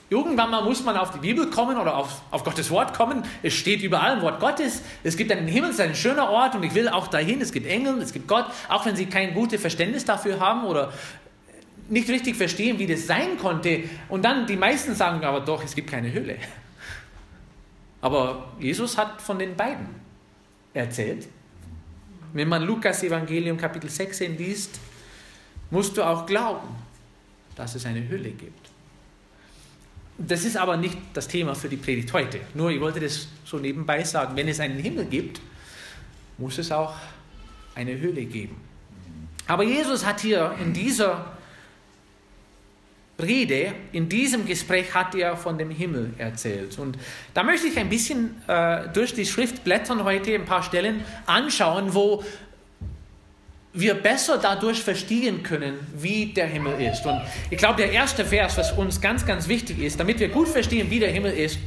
Irgendwann 0.09 0.51
mal 0.51 0.63
muss 0.63 0.83
man 0.83 0.97
auf 0.97 1.11
die 1.11 1.19
Bibel 1.19 1.49
kommen 1.49 1.77
oder 1.77 1.95
auf, 1.95 2.21
auf 2.31 2.43
Gottes 2.43 2.69
Wort 2.71 2.93
kommen. 2.93 3.23
Es 3.41 3.53
steht 3.53 3.81
überall 3.81 4.17
im 4.17 4.21
Wort 4.21 4.41
Gottes. 4.41 4.81
Es 5.01 5.15
gibt 5.15 5.31
einen 5.31 5.47
Himmel, 5.47 5.69
es 5.69 5.75
ist 5.77 5.81
ein 5.81 5.95
schöner 5.95 6.29
Ort 6.29 6.55
und 6.55 6.63
ich 6.63 6.73
will 6.73 6.89
auch 6.89 7.07
dahin. 7.07 7.39
Es 7.39 7.53
gibt 7.53 7.67
Engel, 7.67 8.01
es 8.01 8.11
gibt 8.11 8.27
Gott, 8.27 8.47
auch 8.67 8.85
wenn 8.85 8.97
sie 8.97 9.05
kein 9.05 9.33
gutes 9.33 9.61
Verständnis 9.61 10.03
dafür 10.03 10.41
haben 10.41 10.65
oder 10.65 10.91
nicht 11.89 12.09
richtig 12.09 12.35
verstehen, 12.35 12.79
wie 12.79 12.87
das 12.87 13.07
sein 13.07 13.37
konnte. 13.37 13.83
Und 14.09 14.23
dann 14.23 14.45
die 14.45 14.57
meisten 14.57 14.95
sagen 14.95 15.23
aber 15.23 15.41
doch, 15.41 15.63
es 15.63 15.75
gibt 15.75 15.89
keine 15.89 16.13
Hülle. 16.13 16.37
Aber 18.01 18.53
Jesus 18.59 18.97
hat 18.97 19.21
von 19.21 19.39
den 19.39 19.55
beiden 19.55 19.87
erzählt. 20.73 21.27
Wenn 22.33 22.49
man 22.49 22.63
Lukas 22.63 23.03
Evangelium 23.03 23.57
Kapitel 23.57 23.89
16 23.89 24.37
liest, 24.37 24.79
musst 25.71 25.97
du 25.97 26.03
auch 26.03 26.25
glauben, 26.25 26.67
dass 27.55 27.75
es 27.75 27.85
eine 27.85 28.07
Hülle 28.07 28.31
gibt. 28.31 28.69
Das 30.17 30.45
ist 30.45 30.57
aber 30.57 30.77
nicht 30.77 30.97
das 31.13 31.27
Thema 31.27 31.53
für 31.53 31.69
die 31.69 31.77
Predigt 31.77 32.11
heute. 32.11 32.39
Nur 32.53 32.71
ich 32.71 32.81
wollte 32.81 32.99
das 32.99 33.27
so 33.45 33.57
nebenbei 33.57 34.03
sagen. 34.03 34.35
Wenn 34.35 34.47
es 34.47 34.59
einen 34.59 34.79
Himmel 34.79 35.05
gibt, 35.05 35.39
muss 36.37 36.57
es 36.57 36.71
auch 36.71 36.95
eine 37.75 37.99
Hülle 37.99 38.25
geben. 38.25 38.59
Aber 39.47 39.63
Jesus 39.63 40.05
hat 40.05 40.21
hier 40.21 40.55
in 40.59 40.73
dieser 40.73 41.36
Rede, 43.19 43.73
in 43.91 44.09
diesem 44.09 44.45
Gespräch 44.45 44.93
hat 44.93 45.15
er 45.15 45.35
von 45.35 45.57
dem 45.57 45.71
Himmel 45.71 46.13
erzählt. 46.17 46.77
Und 46.77 46.97
da 47.33 47.43
möchte 47.43 47.67
ich 47.67 47.77
ein 47.77 47.89
bisschen 47.89 48.41
äh, 48.47 48.87
durch 48.93 49.13
die 49.13 49.25
Schrift 49.25 49.63
blättern 49.63 50.03
heute, 50.03 50.35
ein 50.35 50.45
paar 50.45 50.61
Stellen 50.61 51.03
anschauen, 51.25 51.95
wo 51.95 52.23
wir 53.73 53.95
besser 53.95 54.39
dadurch 54.39 54.81
verstehen 54.81 55.43
können, 55.43 55.75
wie 55.95 56.27
der 56.27 56.47
Himmel 56.47 56.81
ist. 56.81 57.05
Und 57.05 57.21
ich 57.49 57.57
glaube, 57.57 57.77
der 57.77 57.91
erste 57.91 58.25
Vers, 58.25 58.57
was 58.57 58.71
uns 58.71 58.99
ganz, 59.01 59.25
ganz 59.25 59.47
wichtig 59.47 59.79
ist, 59.79 59.99
damit 59.99 60.19
wir 60.19 60.29
gut 60.29 60.47
verstehen, 60.47 60.89
wie 60.89 60.99
der 60.99 61.11
Himmel 61.11 61.33
ist, 61.33 61.59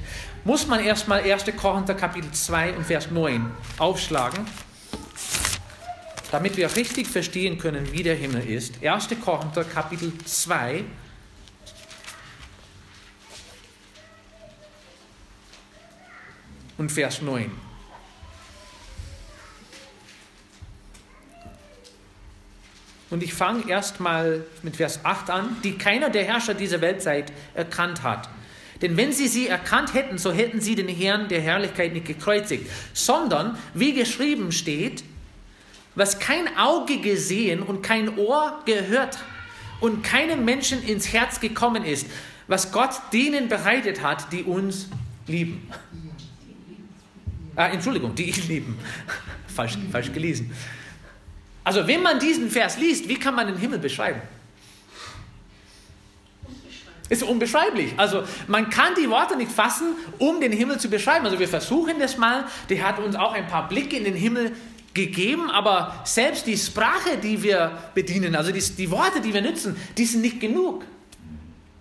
muss 0.45 0.66
man 0.66 0.85
erstmal 0.85 1.21
1. 1.21 1.45
Korinther 1.57 1.95
Kapitel 1.95 2.30
2 2.30 2.75
und 2.75 2.85
Vers 2.85 3.11
9 3.11 3.50
aufschlagen, 3.78 4.45
damit 6.33 6.57
wir 6.57 6.75
richtig 6.75 7.07
verstehen 7.07 7.59
können, 7.59 7.92
wie 7.92 8.02
der 8.02 8.16
Himmel 8.16 8.49
ist. 8.49 8.85
1. 8.85 9.09
Korinther 9.23 9.64
Kapitel 9.64 10.12
2 10.25 10.85
und 16.80 16.90
Vers 16.90 17.20
9. 17.20 17.50
Und 23.10 23.22
ich 23.22 23.34
fange 23.34 23.68
erstmal 23.68 24.46
mit 24.62 24.76
Vers 24.76 25.04
8 25.04 25.28
an, 25.28 25.56
die 25.62 25.76
keiner 25.76 26.08
der 26.08 26.25
Herrscher 26.25 26.54
dieser 26.54 26.80
Weltzeit 26.80 27.34
erkannt 27.52 28.02
hat. 28.02 28.30
Denn 28.80 28.96
wenn 28.96 29.12
sie 29.12 29.28
sie 29.28 29.46
erkannt 29.46 29.92
hätten, 29.92 30.16
so 30.16 30.32
hätten 30.32 30.62
sie 30.62 30.75
den 30.75 30.88
Herrn 30.88 31.28
der 31.28 31.42
Herrlichkeit 31.42 31.92
nicht 31.92 32.06
gekreuzigt, 32.06 32.70
sondern, 32.94 33.58
wie 33.75 33.92
geschrieben 33.92 34.50
steht, 34.50 35.04
was 35.94 36.18
kein 36.18 36.56
Auge 36.56 36.96
gesehen 37.02 37.60
und 37.60 37.82
kein 37.82 38.16
Ohr 38.16 38.58
gehört 38.64 39.18
und 39.80 40.02
keinem 40.02 40.46
Menschen 40.46 40.82
ins 40.82 41.12
Herz 41.12 41.40
gekommen 41.40 41.84
ist, 41.84 42.06
was 42.49 42.72
Gott 42.72 42.94
denen 43.12 43.50
bereitet 43.50 44.02
hat, 44.02 44.32
die 44.32 44.44
uns 44.44 44.88
lieben. 45.26 45.68
Ah, 47.61 47.69
Entschuldigung, 47.69 48.14
die 48.14 48.31
ihn 48.31 48.49
lieben. 48.49 48.79
falsch, 49.55 49.76
falsch 49.93 50.11
gelesen. 50.14 50.50
Also, 51.62 51.87
wenn 51.87 52.02
man 52.02 52.19
diesen 52.19 52.50
Vers 52.50 52.79
liest, 52.79 53.07
wie 53.07 53.17
kann 53.17 53.35
man 53.35 53.49
den 53.49 53.59
Himmel 53.59 53.79
beschreiben? 53.79 54.23
Ist 57.11 57.23
unbeschreiblich. 57.23 57.93
Also 57.97 58.23
man 58.47 58.71
kann 58.71 58.95
die 58.95 59.11
Worte 59.11 59.37
nicht 59.37 59.50
fassen, 59.50 59.95
um 60.19 60.40
den 60.40 60.52
Himmel 60.52 60.79
zu 60.79 60.88
beschreiben. 60.88 61.26
Also 61.26 61.40
wir 61.40 61.49
versuchen 61.49 61.99
das 61.99 62.17
mal. 62.17 62.45
Der 62.69 62.87
hat 62.87 63.00
uns 63.00 63.17
auch 63.17 63.33
ein 63.33 63.49
paar 63.49 63.69
Blicke 63.69 63.97
in 63.97 64.05
den 64.05 64.14
Himmel 64.14 64.52
gegeben, 64.95 65.50
aber 65.50 66.02
selbst 66.05 66.47
die 66.47 66.57
Sprache, 66.57 67.19
die 67.21 67.43
wir 67.43 67.76
bedienen, 67.95 68.37
also 68.37 68.52
die, 68.52 68.61
die 68.61 68.90
Worte, 68.93 69.21
die 69.21 69.35
wir 69.35 69.43
nutzen, 69.43 69.76
die 69.99 70.05
sind 70.05 70.21
nicht 70.21 70.38
genug. 70.38 70.85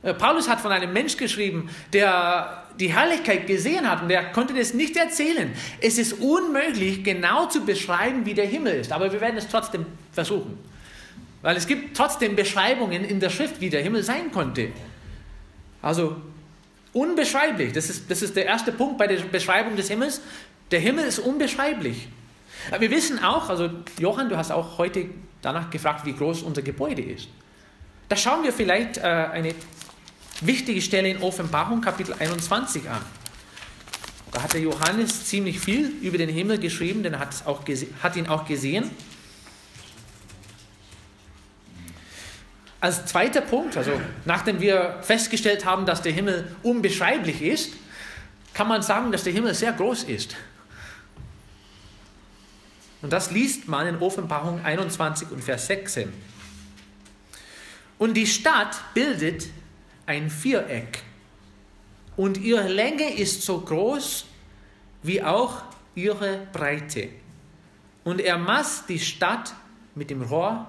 Äh, 0.01 0.13
Paulus 0.13 0.47
hat 0.47 0.61
von 0.61 0.71
einem 0.71 0.93
Mensch 0.93 1.17
geschrieben, 1.17 1.69
der 1.93 2.63
die 2.79 2.93
Herrlichkeit 2.93 3.45
gesehen 3.45 3.89
hat 3.89 4.01
und 4.01 4.09
er 4.09 4.31
konnte 4.31 4.53
das 4.53 4.73
nicht 4.73 4.95
erzählen. 4.95 5.51
Es 5.81 5.97
ist 5.97 6.13
unmöglich, 6.13 7.03
genau 7.03 7.47
zu 7.47 7.65
beschreiben, 7.65 8.25
wie 8.25 8.33
der 8.33 8.45
Himmel 8.45 8.75
ist, 8.75 8.91
aber 8.91 9.11
wir 9.11 9.19
werden 9.19 9.37
es 9.37 9.47
trotzdem 9.47 9.85
versuchen. 10.13 10.57
Weil 11.41 11.57
es 11.57 11.67
gibt 11.67 11.95
trotzdem 11.95 12.35
Beschreibungen 12.35 13.03
in 13.03 13.19
der 13.19 13.29
Schrift, 13.29 13.59
wie 13.59 13.69
der 13.69 13.81
Himmel 13.81 14.03
sein 14.03 14.31
konnte. 14.31 14.69
Also 15.81 16.15
unbeschreiblich, 16.93 17.73
das 17.73 17.89
ist, 17.89 18.09
das 18.09 18.21
ist 18.21 18.35
der 18.35 18.45
erste 18.45 18.71
Punkt 18.71 18.97
bei 18.97 19.07
der 19.07 19.17
Beschreibung 19.23 19.75
des 19.75 19.89
Himmels. 19.89 20.21
Der 20.71 20.79
Himmel 20.79 21.05
ist 21.05 21.19
unbeschreiblich. 21.19 22.07
Wir 22.77 22.91
wissen 22.91 23.23
auch, 23.23 23.49
also 23.49 23.69
Johann, 23.99 24.29
du 24.29 24.37
hast 24.37 24.51
auch 24.51 24.77
heute 24.77 25.05
danach 25.41 25.69
gefragt, 25.69 26.05
wie 26.05 26.13
groß 26.13 26.43
unser 26.43 26.61
Gebäude 26.61 27.01
ist. 27.01 27.29
Da 28.09 28.15
schauen 28.15 28.43
wir 28.43 28.51
vielleicht 28.51 28.97
äh, 28.97 29.01
eine 29.01 29.53
wichtige 30.41 30.81
Stelle 30.81 31.09
in 31.09 31.21
Offenbarung 31.21 31.81
Kapitel 31.81 32.13
21 32.17 32.89
an. 32.89 33.01
Da 34.31 34.43
hat 34.43 34.53
der 34.53 34.61
Johannes 34.61 35.25
ziemlich 35.25 35.59
viel 35.59 35.87
über 36.01 36.17
den 36.17 36.29
Himmel 36.29 36.59
geschrieben, 36.59 37.03
denn 37.03 37.13
er 37.13 37.19
hat, 37.19 37.45
auch 37.45 37.63
hat 38.03 38.15
ihn 38.15 38.27
auch 38.27 38.45
gesehen. 38.45 38.89
Als 42.81 43.05
zweiter 43.05 43.41
Punkt, 43.41 43.75
also 43.75 43.99
nachdem 44.25 44.61
wir 44.61 44.99
festgestellt 45.01 45.65
haben, 45.65 45.85
dass 45.85 46.01
der 46.01 46.13
Himmel 46.13 46.55
unbeschreiblich 46.63 47.41
ist, 47.41 47.73
kann 48.53 48.67
man 48.67 48.81
sagen, 48.81 49.11
dass 49.11 49.23
der 49.23 49.33
Himmel 49.33 49.53
sehr 49.53 49.73
groß 49.73 50.03
ist. 50.03 50.35
Und 53.01 53.11
das 53.13 53.31
liest 53.31 53.67
man 53.67 53.87
in 53.87 53.97
Offenbarung 53.97 54.63
21 54.63 55.31
und 55.31 55.43
Vers 55.43 55.67
16. 55.67 56.11
Und 57.97 58.13
die 58.13 58.27
Stadt 58.27 58.77
bildet 58.93 59.47
ein 60.09 60.31
Viereck 60.31 61.03
und 62.17 62.39
ihre 62.39 62.67
Länge 62.67 63.13
ist 63.13 63.43
so 63.43 63.61
groß 63.61 64.25
wie 65.03 65.21
auch 65.21 65.61
ihre 65.93 66.47
Breite. 66.51 67.09
Und 68.03 68.19
er 68.19 68.39
maß 68.39 68.87
die 68.87 68.97
Stadt 68.97 69.53
mit 69.93 70.09
dem 70.09 70.23
Rohr 70.23 70.67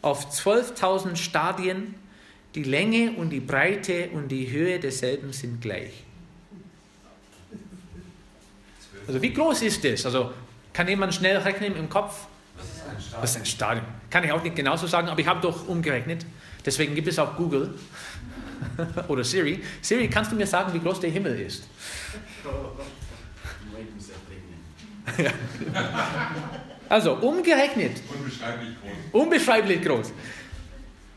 auf 0.00 0.32
12.000 0.32 1.16
Stadien. 1.16 1.94
Die 2.54 2.62
Länge 2.62 3.12
und 3.12 3.28
die 3.28 3.40
Breite 3.40 4.08
und 4.14 4.28
die 4.28 4.50
Höhe 4.50 4.80
desselben 4.80 5.34
sind 5.34 5.60
gleich. 5.60 5.92
Also 9.06 9.20
wie 9.20 9.32
groß 9.32 9.60
ist 9.60 9.84
das? 9.84 10.06
Also 10.06 10.32
Kann 10.72 10.88
jemand 10.88 11.14
schnell 11.14 11.36
rechnen 11.36 11.76
im 11.76 11.90
Kopf? 11.90 12.26
Was 12.56 12.64
ist 12.64 12.86
ein 12.86 13.00
Stadion? 13.00 13.22
Was 13.22 13.30
ist 13.30 13.36
ein 13.36 13.46
Stadion? 13.46 13.84
Kann 14.08 14.24
ich 14.24 14.32
auch 14.32 14.42
nicht 14.42 14.56
genauso 14.56 14.86
sagen, 14.86 15.08
aber 15.08 15.20
ich 15.20 15.26
habe 15.26 15.42
doch 15.42 15.68
umgerechnet. 15.68 16.24
Deswegen 16.64 16.94
gibt 16.94 17.08
es 17.08 17.18
auch 17.18 17.36
Google 17.36 17.74
oder 19.08 19.24
Siri. 19.24 19.62
Siri, 19.80 20.08
kannst 20.08 20.32
du 20.32 20.36
mir 20.36 20.46
sagen, 20.46 20.72
wie 20.72 20.80
groß 20.80 21.00
der 21.00 21.10
Himmel 21.10 21.40
ist? 21.40 21.64
Also 26.90 27.14
umgerechnet. 27.14 28.02
Unbeschreiblich 28.12 28.76
groß. 28.82 28.92
Unbeschreiblich 29.12 29.82
groß. 29.82 30.12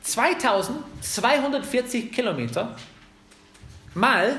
2240 0.03 2.11
Kilometer 2.11 2.75
mal 3.95 4.35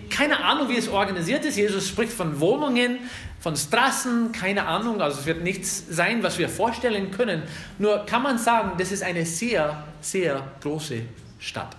keine 0.09 0.43
Ahnung, 0.43 0.69
wie 0.69 0.77
es 0.77 0.89
organisiert 0.89 1.45
ist. 1.45 1.57
Jesus 1.57 1.89
spricht 1.89 2.13
von 2.13 2.39
Wohnungen, 2.41 2.99
von 3.41 3.57
Straßen, 3.57 4.33
keine 4.33 4.67
Ahnung. 4.67 5.01
Also 5.01 5.21
es 5.21 5.27
wird 5.27 5.43
nichts 5.43 5.85
sein, 5.89 6.23
was 6.23 6.39
wir 6.39 6.49
vorstellen 6.49 7.11
können. 7.11 7.43
Nur 7.79 8.05
kann 8.07 8.23
man 8.23 8.39
sagen, 8.39 8.73
das 8.79 8.93
ist 8.93 9.03
eine 9.03 9.25
sehr, 9.25 9.85
sehr 10.01 10.43
große 10.61 11.03
Stadt. 11.39 11.77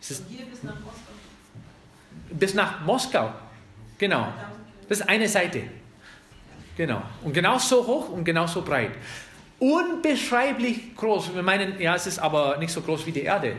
Es 0.00 0.10
ist 0.12 0.24
Hier 0.28 0.46
bis 0.46 0.62
nach 0.62 0.74
Moskau. 0.74 1.12
bis 2.30 2.54
nach 2.54 2.80
Moskau. 2.80 3.32
Genau. 3.98 4.32
Das 4.88 5.00
ist 5.00 5.08
eine 5.08 5.28
Seite. 5.28 5.64
Genau. 6.76 7.02
Und 7.24 7.32
genauso 7.32 7.86
hoch 7.86 8.10
und 8.10 8.24
genauso 8.24 8.62
breit. 8.62 8.92
Unbeschreiblich 9.58 10.94
groß. 10.94 11.34
Wir 11.34 11.42
meinen, 11.42 11.80
ja, 11.80 11.94
es 11.94 12.06
ist 12.06 12.18
aber 12.18 12.58
nicht 12.58 12.72
so 12.72 12.82
groß 12.82 13.06
wie 13.06 13.12
die 13.12 13.22
Erde. 13.22 13.56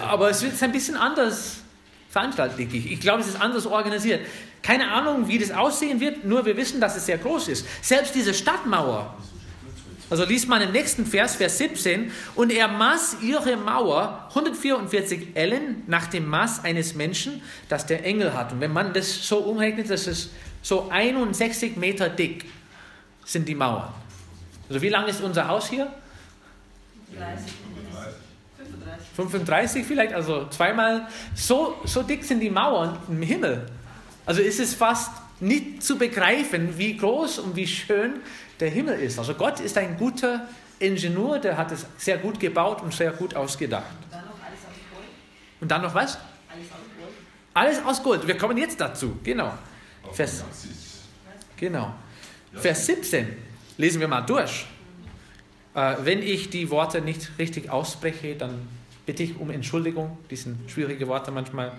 Aber 0.00 0.30
es 0.30 0.42
wird 0.42 0.60
ein 0.62 0.72
bisschen 0.72 0.96
anders 0.96 1.58
veranstaltet, 2.08 2.58
denke 2.58 2.76
ich. 2.76 2.92
Ich 2.92 3.00
glaube, 3.00 3.20
es 3.20 3.28
ist 3.28 3.40
anders 3.40 3.66
organisiert. 3.66 4.24
Keine 4.62 4.90
Ahnung, 4.90 5.28
wie 5.28 5.38
das 5.38 5.50
aussehen 5.50 6.00
wird, 6.00 6.24
nur 6.24 6.46
wir 6.46 6.56
wissen, 6.56 6.80
dass 6.80 6.96
es 6.96 7.04
sehr 7.04 7.18
groß 7.18 7.48
ist. 7.48 7.66
Selbst 7.82 8.14
diese 8.14 8.32
Stadtmauer, 8.32 9.14
also 10.08 10.24
liest 10.24 10.48
man 10.48 10.62
im 10.62 10.72
nächsten 10.72 11.04
Vers, 11.04 11.34
Vers 11.34 11.58
17, 11.58 12.10
und 12.34 12.52
er 12.52 12.68
maß 12.68 13.18
ihre 13.22 13.56
Mauer 13.56 14.26
144 14.30 15.28
Ellen 15.34 15.82
nach 15.86 16.06
dem 16.06 16.26
Maß 16.28 16.64
eines 16.64 16.94
Menschen, 16.94 17.42
das 17.68 17.84
der 17.84 18.04
Engel 18.06 18.32
hat. 18.32 18.52
Und 18.52 18.60
wenn 18.60 18.72
man 18.72 18.92
das 18.94 19.26
so 19.26 19.38
umrechnet, 19.38 19.90
das 19.90 20.06
ist 20.06 20.30
so 20.64 20.88
61 20.90 21.76
Meter 21.76 22.08
dick 22.08 22.46
sind 23.24 23.46
die 23.46 23.54
Mauern. 23.54 23.92
Also 24.68 24.80
wie 24.80 24.88
lang 24.88 25.06
ist 25.06 25.20
unser 25.20 25.46
Haus 25.46 25.68
hier? 25.68 25.92
30. 27.16 27.52
35. 28.56 29.08
35 29.14 29.86
vielleicht, 29.86 30.14
also 30.14 30.48
zweimal. 30.48 31.06
So, 31.34 31.76
so 31.84 32.02
dick 32.02 32.24
sind 32.24 32.40
die 32.40 32.48
Mauern 32.48 32.96
im 33.08 33.20
Himmel. 33.20 33.66
Also 34.24 34.40
ist 34.40 34.58
es 34.58 34.74
fast 34.74 35.10
nicht 35.38 35.82
zu 35.82 35.98
begreifen, 35.98 36.78
wie 36.78 36.96
groß 36.96 37.40
und 37.40 37.54
wie 37.56 37.66
schön 37.66 38.22
der 38.58 38.70
Himmel 38.70 38.98
ist. 39.00 39.18
Also 39.18 39.34
Gott 39.34 39.60
ist 39.60 39.76
ein 39.76 39.98
guter 39.98 40.48
Ingenieur, 40.78 41.38
der 41.40 41.58
hat 41.58 41.72
es 41.72 41.84
sehr 41.98 42.16
gut 42.16 42.40
gebaut 42.40 42.80
und 42.82 42.94
sehr 42.94 43.10
gut 43.10 43.36
ausgedacht. 43.36 43.84
Und 45.60 45.70
dann 45.70 45.82
noch 45.82 45.94
was? 45.94 46.16
Alles 46.48 46.70
aus 46.72 46.78
Gold. 46.98 47.14
Alles 47.52 47.84
aus 47.84 48.02
Gold. 48.02 48.26
Wir 48.26 48.38
kommen 48.38 48.56
jetzt 48.56 48.80
dazu. 48.80 49.18
Genau. 49.22 49.52
Vers, 50.12 50.44
genau. 51.56 51.94
Vers 52.54 52.86
17 52.86 53.36
lesen 53.78 54.00
wir 54.00 54.08
mal 54.08 54.22
durch. 54.22 54.66
Äh, 55.74 55.96
wenn 56.02 56.22
ich 56.22 56.50
die 56.50 56.70
Worte 56.70 57.00
nicht 57.00 57.32
richtig 57.38 57.70
ausspreche, 57.70 58.36
dann 58.36 58.68
bitte 59.06 59.22
ich 59.22 59.36
um 59.38 59.50
Entschuldigung. 59.50 60.18
Die 60.30 60.36
sind 60.36 60.70
schwierige 60.70 61.08
Worte 61.08 61.30
manchmal. 61.30 61.72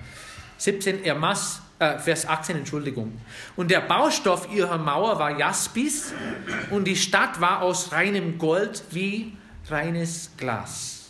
17, 0.58 1.04
er 1.04 1.16
maß, 1.16 1.62
äh, 1.80 1.98
Vers 1.98 2.28
18, 2.28 2.58
Entschuldigung. 2.58 3.20
Und 3.56 3.72
der 3.72 3.82
Baustoff 3.82 4.50
ihrer 4.54 4.78
Mauer 4.78 5.20
war 5.20 5.38
Jaspis 5.38 6.14
und 6.72 6.86
die 6.86 6.96
Stadt 6.96 7.42
war 7.42 7.62
aus 7.62 7.92
reinem 7.92 8.38
Gold 8.38 8.84
wie 8.92 9.34
reines 9.70 10.32
Glas. 10.38 11.10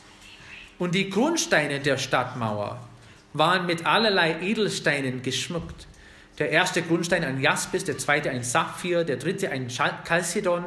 Und 0.77 0.95
die 0.95 1.09
Grundsteine 1.09 1.79
der 1.79 1.97
Stadtmauer 1.97 2.79
waren 3.33 3.65
mit 3.65 3.85
allerlei 3.85 4.41
Edelsteinen 4.41 5.21
geschmückt. 5.21 5.87
Der 6.37 6.49
erste 6.49 6.81
Grundstein 6.81 7.23
ein 7.23 7.39
Jaspis, 7.39 7.85
der 7.85 7.97
zweite 7.97 8.29
ein 8.29 8.43
Saphir, 8.43 9.03
der 9.03 9.17
dritte 9.17 9.51
ein 9.51 9.69
Chalcedon, 9.69 10.65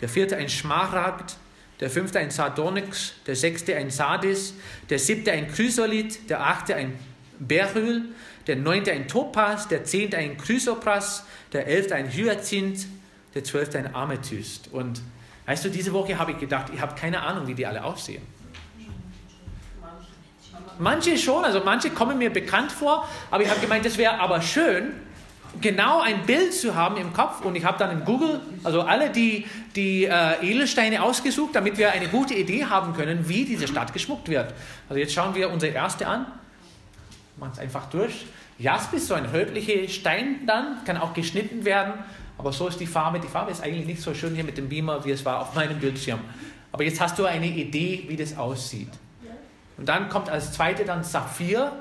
der 0.00 0.08
vierte 0.08 0.36
ein 0.36 0.48
Schmaragd, 0.48 1.36
der 1.80 1.90
fünfte 1.90 2.18
ein 2.18 2.30
Sardonyx, 2.30 3.14
der 3.26 3.36
sechste 3.36 3.76
ein 3.76 3.90
Sardis, 3.90 4.54
der 4.90 4.98
siebte 4.98 5.30
ein 5.32 5.48
Chrysolith, 5.48 6.28
der 6.28 6.44
achte 6.44 6.74
ein 6.74 6.98
Beryl, 7.38 8.02
der 8.46 8.56
neunte 8.56 8.92
ein 8.92 9.08
Topaz, 9.08 9.68
der 9.68 9.84
zehnte 9.84 10.16
ein 10.16 10.36
Chrysopras, 10.36 11.24
der 11.52 11.66
elfte 11.66 11.94
ein 11.94 12.10
Hyazinth, 12.12 12.86
der 13.34 13.44
zwölfte 13.44 13.78
ein 13.78 13.94
Amethyst. 13.94 14.68
Und 14.72 15.00
weißt 15.46 15.64
du, 15.64 15.70
diese 15.70 15.92
Woche 15.92 16.18
habe 16.18 16.32
ich 16.32 16.38
gedacht, 16.38 16.72
ich 16.74 16.80
habe 16.80 16.94
keine 16.94 17.22
Ahnung, 17.22 17.46
wie 17.46 17.54
die 17.54 17.66
alle 17.66 17.84
aussehen. 17.84 18.22
Manche 20.78 21.16
schon, 21.18 21.44
also 21.44 21.62
manche 21.64 21.90
kommen 21.90 22.18
mir 22.18 22.30
bekannt 22.30 22.72
vor, 22.72 23.08
aber 23.30 23.42
ich 23.42 23.50
habe 23.50 23.60
gemeint, 23.60 23.84
das 23.84 23.96
wäre 23.96 24.18
aber 24.18 24.42
schön, 24.42 24.92
genau 25.60 26.00
ein 26.00 26.24
Bild 26.26 26.52
zu 26.52 26.74
haben 26.74 26.96
im 26.96 27.12
Kopf. 27.12 27.44
Und 27.44 27.56
ich 27.56 27.64
habe 27.64 27.78
dann 27.78 27.90
in 27.90 28.04
Google, 28.04 28.40
also 28.62 28.82
alle 28.82 29.10
die, 29.10 29.46
die 29.76 30.04
äh, 30.04 30.34
Edelsteine 30.42 31.02
ausgesucht, 31.02 31.54
damit 31.54 31.78
wir 31.78 31.92
eine 31.92 32.08
gute 32.08 32.34
Idee 32.34 32.64
haben 32.64 32.94
können, 32.94 33.28
wie 33.28 33.44
diese 33.44 33.68
Stadt 33.68 33.92
geschmuckt 33.92 34.28
wird. 34.28 34.52
Also 34.88 34.98
jetzt 34.98 35.12
schauen 35.12 35.34
wir 35.34 35.50
unsere 35.50 35.72
erste 35.72 36.06
an. 36.06 36.26
Machen 37.36 37.52
es 37.54 37.58
einfach 37.58 37.88
durch. 37.90 38.26
Jaspis, 38.58 39.08
so 39.08 39.14
ein 39.14 39.26
rötlicher 39.26 39.88
Stein 39.88 40.46
dann, 40.46 40.84
kann 40.84 40.96
auch 40.96 41.12
geschnitten 41.12 41.64
werden. 41.64 41.94
Aber 42.38 42.52
so 42.52 42.68
ist 42.68 42.80
die 42.80 42.86
Farbe. 42.86 43.20
Die 43.20 43.28
Farbe 43.28 43.50
ist 43.50 43.62
eigentlich 43.62 43.86
nicht 43.86 44.02
so 44.02 44.14
schön 44.14 44.34
hier 44.34 44.44
mit 44.44 44.56
dem 44.56 44.68
Beamer, 44.68 45.04
wie 45.04 45.10
es 45.10 45.24
war 45.24 45.40
auf 45.40 45.54
meinem 45.54 45.78
Bildschirm. 45.78 46.20
Aber 46.72 46.84
jetzt 46.84 47.00
hast 47.00 47.18
du 47.18 47.24
eine 47.24 47.46
Idee, 47.46 48.04
wie 48.08 48.16
das 48.16 48.36
aussieht. 48.36 48.88
Und 49.76 49.88
dann 49.88 50.08
kommt 50.08 50.28
als 50.28 50.52
zweite 50.52 50.84
dann 50.84 51.02
Saphir, 51.02 51.72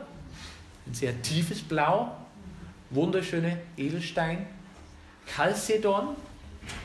ein 0.86 0.94
sehr 0.94 1.22
tiefes 1.22 1.62
Blau, 1.62 2.16
wunderschöne 2.90 3.60
Edelstein. 3.78 4.46
Chalcedon, 5.28 6.16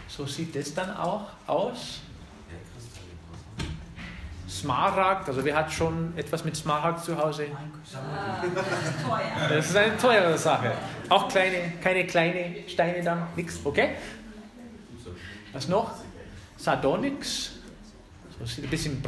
so 0.08 0.26
sieht 0.26 0.54
das 0.54 0.74
dann 0.74 0.96
auch 0.96 1.26
aus. 1.46 2.00
Smaragd, 4.48 5.28
also 5.28 5.44
wer 5.44 5.56
hat 5.56 5.72
schon 5.72 6.16
etwas 6.16 6.44
mit 6.44 6.56
Smaragd 6.56 7.04
zu 7.04 7.16
Hause? 7.16 7.46
Ah, 7.52 8.42
das 8.54 8.66
ist 8.66 9.06
teuer. 9.06 9.48
Das 9.48 9.70
ist 9.70 9.76
eine 9.76 9.96
teure 9.96 10.38
Sache. 10.38 10.72
Auch 11.08 11.28
kleine, 11.28 11.74
keine 11.82 12.06
kleine 12.06 12.68
Steine 12.68 13.02
dann, 13.02 13.26
nix, 13.36 13.60
okay? 13.62 13.90
Was 15.52 15.68
noch? 15.68 15.92
Sardonyx, 16.56 17.52
so 18.38 18.44
sieht 18.46 18.64
ein 18.64 18.70
bisschen 18.70 19.02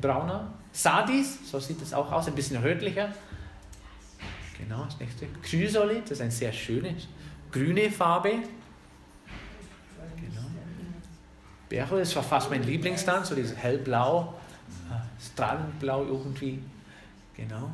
brauner. 0.00 0.52
Sardis, 0.72 1.38
so 1.50 1.58
sieht 1.58 1.82
es 1.82 1.92
auch 1.92 2.10
aus, 2.12 2.26
ein 2.26 2.34
bisschen 2.34 2.62
rötlicher. 2.62 3.12
Genau, 4.58 4.84
das 4.84 4.98
nächste. 5.00 5.26
Chrysolith, 5.42 6.04
das 6.04 6.12
ist 6.12 6.20
eine 6.20 6.30
sehr 6.30 6.52
schöne 6.52 6.94
grüne 7.50 7.90
Farbe. 7.90 8.30
Genau. 10.16 10.46
Beryl, 11.68 12.00
das 12.00 12.14
war 12.16 12.22
fast 12.22 12.50
mein 12.50 12.62
Lieblingstan, 12.62 13.24
so 13.24 13.34
dieses 13.34 13.56
hellblau, 13.56 14.34
äh, 14.90 15.24
strahlend 15.24 15.78
blau 15.78 16.04
irgendwie. 16.04 16.62
Genau. 17.36 17.70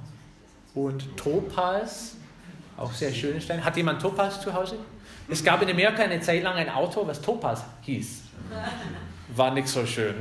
Und 0.74 1.16
Topaz, 1.16 2.16
auch 2.76 2.92
sehr 2.92 3.12
schöne 3.12 3.40
Steine. 3.40 3.64
Hat 3.64 3.76
jemand 3.76 4.00
Topaz 4.00 4.40
zu 4.40 4.52
Hause? 4.52 4.78
Es 5.28 5.42
gab 5.42 5.62
in 5.62 5.70
Amerika 5.70 6.02
eine 6.02 6.20
Zeit 6.20 6.42
lang 6.42 6.54
ein 6.54 6.68
Auto, 6.68 7.06
was 7.06 7.20
Topaz 7.20 7.64
hieß. 7.82 8.22
War 9.36 9.52
nicht 9.52 9.68
so 9.68 9.84
schön. 9.84 10.14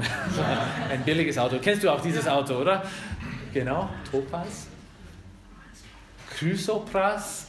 ein 0.92 1.04
billiges 1.04 1.38
Auto. 1.38 1.58
Kennst 1.62 1.84
du 1.84 1.90
auch 1.90 2.02
dieses 2.02 2.28
Auto, 2.28 2.56
oder? 2.56 2.84
Genau, 3.54 3.90
Topaz. 4.12 4.68
Chrysopras, 6.38 7.48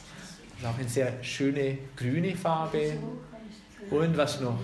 das 0.53 0.61
ist 0.61 0.67
auch 0.67 0.79
eine 0.79 0.89
sehr 0.89 1.25
schöne 1.25 1.79
grüne 1.97 2.37
Farbe. 2.37 2.93
Und 3.91 4.17
was 4.17 4.41
noch? 4.41 4.61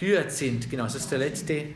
Hyazinth, 0.00 0.68
genau, 0.68 0.84
das 0.84 0.96
ist 0.96 1.10
der 1.12 1.18
letzte. 1.18 1.66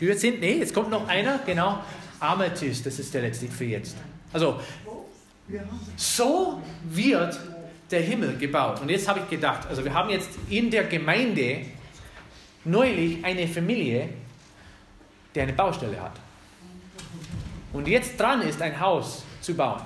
Hyazinth, 0.00 0.40
nee, 0.40 0.58
jetzt 0.58 0.74
kommt 0.74 0.90
noch 0.90 1.06
einer, 1.06 1.38
genau. 1.46 1.84
Amethyst, 2.18 2.84
das 2.84 2.98
ist 2.98 3.14
der 3.14 3.22
letzte 3.22 3.46
für 3.46 3.64
jetzt. 3.64 3.96
Also, 4.32 4.60
so 5.96 6.60
wird 6.84 7.38
der 7.90 8.00
Himmel 8.00 8.36
gebaut. 8.38 8.80
Und 8.80 8.90
jetzt 8.90 9.06
habe 9.06 9.20
ich 9.20 9.30
gedacht, 9.30 9.68
also 9.68 9.84
wir 9.84 9.94
haben 9.94 10.10
jetzt 10.10 10.30
in 10.48 10.70
der 10.70 10.84
Gemeinde 10.84 11.66
neulich 12.64 13.24
eine 13.24 13.46
Familie, 13.48 14.08
die 15.34 15.40
eine 15.40 15.52
Baustelle 15.52 16.00
hat. 16.00 16.12
und 17.72 17.88
jetzt 17.88 18.20
dran 18.20 18.42
ist, 18.42 18.60
ein 18.60 18.78
Haus 18.78 19.24
zu 19.40 19.54
bauen, 19.54 19.80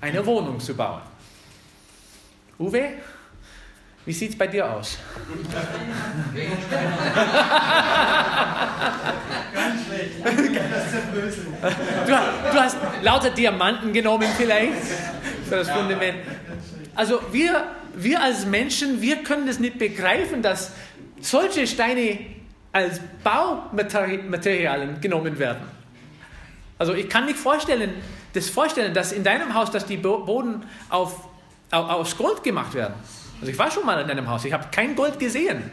eine 0.00 0.24
Wohnung 0.26 0.58
zu 0.58 0.74
bauen. 0.74 1.00
Uwe, 2.58 2.94
wie 4.04 4.12
sieht 4.12 4.30
es 4.30 4.38
bei 4.38 4.46
dir 4.46 4.68
aus? 4.68 4.98
Ganz 9.54 9.86
schlecht. 9.86 10.12
Du 12.06 12.60
hast 12.60 12.76
lauter 13.02 13.30
Diamanten 13.30 13.92
genommen 13.92 14.26
vielleicht 14.36 14.72
für 15.48 15.56
das 15.56 15.70
Fundament. 15.70 16.18
Also 16.94 17.20
wir, 17.32 17.64
wir 17.94 18.22
als 18.22 18.46
Menschen, 18.46 19.00
wir 19.00 19.22
können 19.22 19.46
das 19.46 19.58
nicht 19.58 19.78
begreifen, 19.78 20.42
dass 20.42 20.72
solche 21.20 21.66
Steine 21.66 22.18
als 22.72 23.00
Baumaterialien 23.24 25.00
genommen 25.00 25.38
werden. 25.38 25.62
Also 26.78 26.94
ich 26.94 27.08
kann 27.08 27.26
nicht 27.26 27.38
vorstellen, 27.38 27.94
das 28.32 28.50
vorstellen, 28.50 28.94
dass 28.94 29.12
in 29.12 29.24
deinem 29.24 29.52
Haus, 29.54 29.70
dass 29.70 29.84
die 29.86 29.96
Boden 29.96 30.64
auf, 30.88 31.28
auf, 31.70 31.90
aus 31.90 32.16
Gold 32.16 32.42
gemacht 32.42 32.74
werden. 32.74 32.94
Also 33.40 33.52
ich 33.52 33.58
war 33.58 33.70
schon 33.70 33.86
mal 33.86 34.00
in 34.00 34.08
deinem 34.08 34.28
Haus, 34.28 34.44
ich 34.44 34.52
habe 34.52 34.66
kein 34.70 34.94
Gold 34.94 35.18
gesehen. 35.18 35.70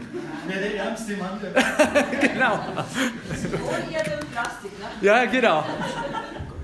Ja, 0.48 0.56
der 0.56 0.76
ärmste 0.76 1.18
Mann 1.18 1.40
der 1.42 1.54
Welt. 1.56 2.22
genau. 2.34 2.60
Plastik, 4.32 4.72
ne? 4.80 4.86
Ja, 5.02 5.26
genau. 5.26 5.64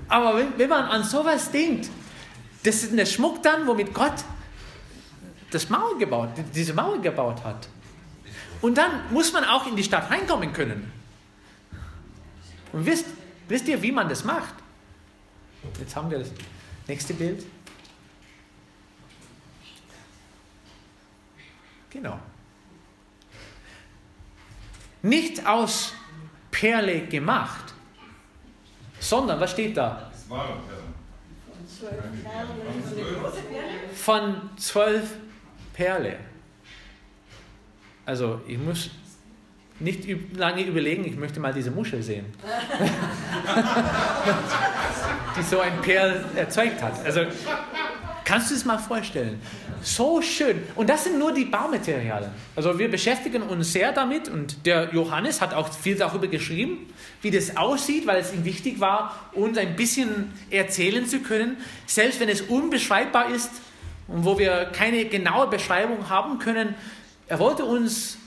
Aber 0.08 0.36
wenn, 0.36 0.58
wenn 0.58 0.68
man 0.68 0.84
an 0.84 1.02
sowas 1.02 1.50
denkt, 1.50 1.88
das 2.62 2.82
ist 2.82 2.96
der 2.96 3.06
Schmuck 3.06 3.42
dann, 3.42 3.66
womit 3.66 3.92
Gott 3.92 4.24
das 5.50 5.68
Mauer 5.68 5.98
gebaut, 5.98 6.30
diese 6.54 6.74
Mauer 6.74 7.00
gebaut 7.00 7.42
hat. 7.44 7.68
Und 8.62 8.78
dann 8.78 9.12
muss 9.12 9.32
man 9.32 9.44
auch 9.44 9.66
in 9.66 9.76
die 9.76 9.84
Stadt 9.84 10.10
reinkommen 10.10 10.52
können. 10.52 10.90
Und 12.72 12.86
wisst, 12.86 13.06
wisst 13.48 13.68
ihr, 13.68 13.82
wie 13.82 13.92
man 13.92 14.08
das 14.08 14.24
macht? 14.24 14.54
Jetzt 15.78 15.94
haben 15.94 16.10
wir 16.10 16.20
das 16.20 16.30
nächste 16.86 17.12
Bild. 17.14 17.44
Genau. 21.90 22.18
Nicht 25.02 25.44
aus 25.44 25.92
Perle 26.50 27.06
gemacht, 27.06 27.74
sondern, 29.00 29.40
was 29.40 29.50
steht 29.50 29.76
da? 29.76 30.10
Das 30.10 30.30
war 30.30 30.46
Perle? 30.46 30.82
Von 33.94 34.50
zwölf 34.56 35.16
Perle. 35.74 36.31
Also, 38.04 38.40
ich 38.48 38.58
muss 38.58 38.90
nicht 39.78 40.06
lange 40.36 40.62
überlegen, 40.62 41.04
ich 41.04 41.16
möchte 41.16 41.38
mal 41.40 41.52
diese 41.52 41.70
Muschel 41.70 42.02
sehen. 42.02 42.26
Die 45.36 45.42
so 45.42 45.60
ein 45.60 45.80
Perl 45.82 46.24
erzeugt 46.36 46.82
hat. 46.82 47.04
Also, 47.04 47.22
kannst 48.24 48.50
du 48.50 48.54
es 48.54 48.64
mal 48.64 48.78
vorstellen? 48.78 49.40
So 49.82 50.20
schön. 50.22 50.62
Und 50.76 50.88
das 50.90 51.04
sind 51.04 51.18
nur 51.18 51.32
die 51.32 51.44
Baumaterialien. 51.44 52.30
Also, 52.54 52.78
wir 52.78 52.90
beschäftigen 52.90 53.42
uns 53.42 53.72
sehr 53.72 53.92
damit 53.92 54.28
und 54.28 54.66
der 54.66 54.92
Johannes 54.92 55.40
hat 55.40 55.54
auch 55.54 55.72
viel 55.72 55.96
darüber 55.96 56.26
geschrieben, 56.26 56.92
wie 57.22 57.30
das 57.30 57.56
aussieht, 57.56 58.06
weil 58.06 58.20
es 58.20 58.32
ihm 58.32 58.44
wichtig 58.44 58.80
war, 58.80 59.30
uns 59.32 59.56
ein 59.58 59.76
bisschen 59.76 60.32
erzählen 60.50 61.06
zu 61.06 61.20
können, 61.20 61.56
selbst 61.86 62.20
wenn 62.20 62.28
es 62.28 62.42
unbeschreibbar 62.42 63.30
ist 63.30 63.50
und 64.08 64.24
wo 64.24 64.38
wir 64.38 64.66
keine 64.72 65.04
genaue 65.06 65.46
Beschreibung 65.46 66.08
haben 66.08 66.38
können. 66.38 66.74
Er 67.32 67.38
wollte 67.38 67.64
uns 67.64 68.18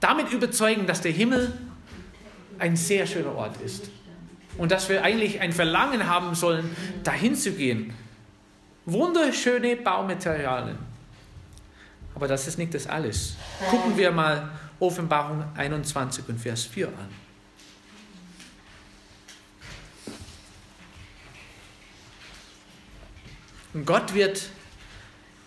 damit 0.00 0.30
überzeugen, 0.32 0.86
dass 0.86 1.00
der 1.00 1.12
Himmel 1.12 1.50
ein 2.58 2.76
sehr 2.76 3.06
schöner 3.06 3.34
Ort 3.34 3.58
ist 3.62 3.88
und 4.58 4.70
dass 4.70 4.90
wir 4.90 5.02
eigentlich 5.02 5.40
ein 5.40 5.50
Verlangen 5.50 6.06
haben 6.06 6.34
sollen, 6.34 6.76
dahin 7.02 7.34
zu 7.34 7.52
gehen. 7.52 7.94
Wunderschöne 8.84 9.76
Baumaterialien. 9.76 10.76
Aber 12.14 12.28
das 12.28 12.46
ist 12.48 12.58
nicht 12.58 12.74
das 12.74 12.86
alles. 12.86 13.34
Gucken 13.70 13.96
wir 13.96 14.10
mal 14.10 14.50
Offenbarung 14.78 15.42
21 15.56 16.28
und 16.28 16.38
Vers 16.38 16.66
4 16.66 16.88
an. 16.88 17.08
Und 23.72 23.86
Gott 23.86 24.12
wird 24.12 24.50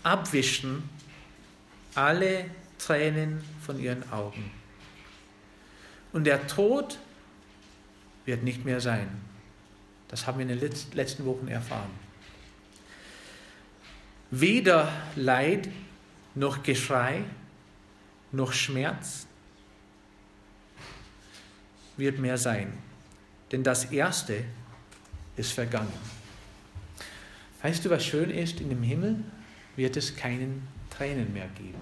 abwischen 0.01 0.89
alle 1.93 2.45
Tränen 2.85 3.41
von 3.65 3.79
ihren 3.79 4.11
Augen. 4.11 4.51
Und 6.11 6.25
der 6.25 6.47
Tod 6.47 6.99
wird 8.25 8.43
nicht 8.43 8.65
mehr 8.65 8.81
sein. 8.81 9.07
Das 10.09 10.27
haben 10.27 10.37
wir 10.37 10.43
in 10.43 10.59
den 10.59 10.59
letz- 10.59 10.93
letzten 10.93 11.25
Wochen 11.25 11.47
erfahren. 11.47 11.89
Weder 14.31 14.91
Leid 15.15 15.69
noch 16.35 16.63
Geschrei 16.63 17.23
noch 18.31 18.51
Schmerz 18.51 19.27
wird 21.97 22.19
mehr 22.19 22.37
sein. 22.37 22.73
Denn 23.51 23.63
das 23.63 23.85
Erste 23.85 24.43
ist 25.37 25.51
vergangen. 25.51 25.93
Weißt 27.61 27.85
du, 27.85 27.89
was 27.89 28.05
schön 28.05 28.29
ist? 28.29 28.59
In 28.59 28.69
dem 28.69 28.83
Himmel 28.83 29.23
wird 29.75 29.95
es 29.95 30.15
keinen 30.15 30.67
Tränen 30.89 31.31
mehr 31.33 31.47
geben. 31.57 31.81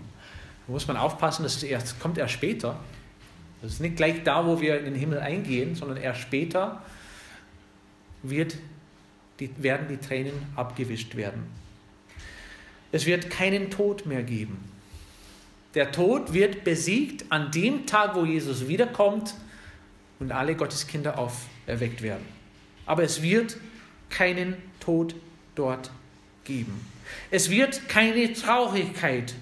Muss 0.71 0.87
man 0.87 0.95
aufpassen, 0.95 1.43
das 1.43 1.61
erst, 1.63 1.99
kommt 1.99 2.17
erst 2.17 2.33
später. 2.33 2.79
Das 3.61 3.73
ist 3.73 3.81
nicht 3.81 3.97
gleich 3.97 4.23
da, 4.23 4.45
wo 4.45 4.61
wir 4.61 4.79
in 4.79 4.85
den 4.85 4.95
Himmel 4.95 5.19
eingehen, 5.19 5.75
sondern 5.75 5.97
erst 5.97 6.21
später 6.21 6.81
wird 8.23 8.55
die, 9.39 9.51
werden 9.61 9.87
die 9.89 9.97
Tränen 9.97 10.33
abgewischt 10.55 11.15
werden. 11.15 11.43
Es 12.93 13.05
wird 13.05 13.29
keinen 13.29 13.69
Tod 13.69 14.05
mehr 14.05 14.23
geben. 14.23 14.63
Der 15.75 15.91
Tod 15.91 16.33
wird 16.33 16.63
besiegt 16.63 17.25
an 17.29 17.51
dem 17.51 17.85
Tag, 17.85 18.15
wo 18.15 18.23
Jesus 18.23 18.69
wiederkommt 18.69 19.33
und 20.19 20.31
alle 20.31 20.55
Gotteskinder 20.55 21.17
auferweckt 21.17 22.01
werden. 22.01 22.25
Aber 22.85 23.03
es 23.03 23.21
wird 23.21 23.57
keinen 24.09 24.55
Tod 24.79 25.15
dort 25.55 25.91
geben. 26.45 26.79
Es 27.29 27.49
wird 27.49 27.89
keine 27.89 28.31
Traurigkeit 28.31 29.33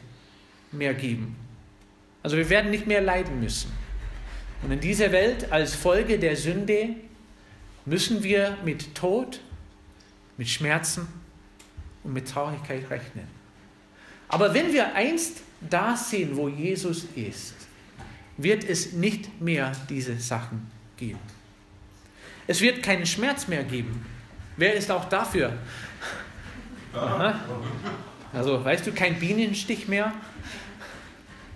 mehr 0.71 0.93
geben. 0.93 1.35
Also 2.23 2.37
wir 2.37 2.49
werden 2.49 2.71
nicht 2.71 2.87
mehr 2.87 3.01
leiden 3.01 3.39
müssen. 3.39 3.71
Und 4.61 4.71
in 4.71 4.79
dieser 4.79 5.11
Welt 5.11 5.51
als 5.51 5.75
Folge 5.75 6.19
der 6.19 6.35
Sünde 6.35 6.89
müssen 7.85 8.23
wir 8.23 8.57
mit 8.63 8.93
Tod, 8.93 9.39
mit 10.37 10.49
Schmerzen 10.49 11.07
und 12.03 12.13
mit 12.13 12.27
Traurigkeit 12.27 12.89
rechnen. 12.89 13.27
Aber 14.27 14.53
wenn 14.53 14.71
wir 14.73 14.93
einst 14.93 15.41
da 15.61 15.95
sehen, 15.95 16.35
wo 16.35 16.47
Jesus 16.49 17.05
ist, 17.15 17.55
wird 18.37 18.63
es 18.63 18.93
nicht 18.93 19.41
mehr 19.41 19.71
diese 19.89 20.17
Sachen 20.19 20.69
geben. 20.97 21.19
Es 22.47 22.61
wird 22.61 22.81
keinen 22.83 23.05
Schmerz 23.05 23.47
mehr 23.47 23.63
geben. 23.63 24.05
Wer 24.57 24.73
ist 24.73 24.89
auch 24.91 25.05
dafür? 25.05 25.53
Aha. 26.93 27.39
Also, 28.33 28.63
weißt 28.63 28.85
du, 28.87 28.91
kein 28.91 29.19
Bienenstich 29.19 29.87
mehr? 29.87 30.13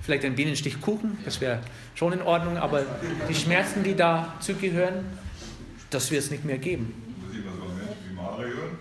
Vielleicht 0.02 0.26
ein 0.26 0.36
Bienenstichkuchen, 0.36 1.18
das 1.24 1.40
wäre 1.40 1.62
schon 1.96 2.14
in 2.14 2.22
Ordnung, 2.22 2.58
aber 2.58 2.86
die 3.30 3.36
Schmerzen, 3.36 3.84
die 3.84 3.96
da 3.96 4.34
zugehören, 4.40 5.06
das 5.90 6.12
wird 6.12 6.24
es 6.24 6.32
nicht 6.32 6.44
mehr 6.44 6.58
geben. 6.58 6.94
Muss 7.26 7.38
ich 7.38 7.46
mal 7.46 7.54
so 7.54 7.74
Menschen 7.74 8.10
wie 8.10 8.16
Marion, 8.16 8.78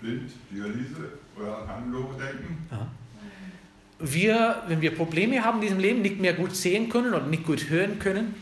blind, 0.00 0.30
Dialyse 0.50 1.18
oder 1.36 1.58
an 1.58 1.68
Hannelore 1.68 2.14
denken? 2.16 2.68
wir, 3.98 4.62
wenn 4.68 4.80
wir 4.80 4.94
Probleme 4.94 5.42
haben 5.44 5.56
in 5.56 5.62
diesem 5.62 5.78
Leben, 5.78 6.02
nicht 6.02 6.20
mehr 6.20 6.34
gut 6.34 6.54
sehen 6.54 6.88
können 6.88 7.14
oder 7.14 7.26
nicht 7.26 7.44
gut 7.44 7.70
hören 7.70 7.98
können. 7.98 8.34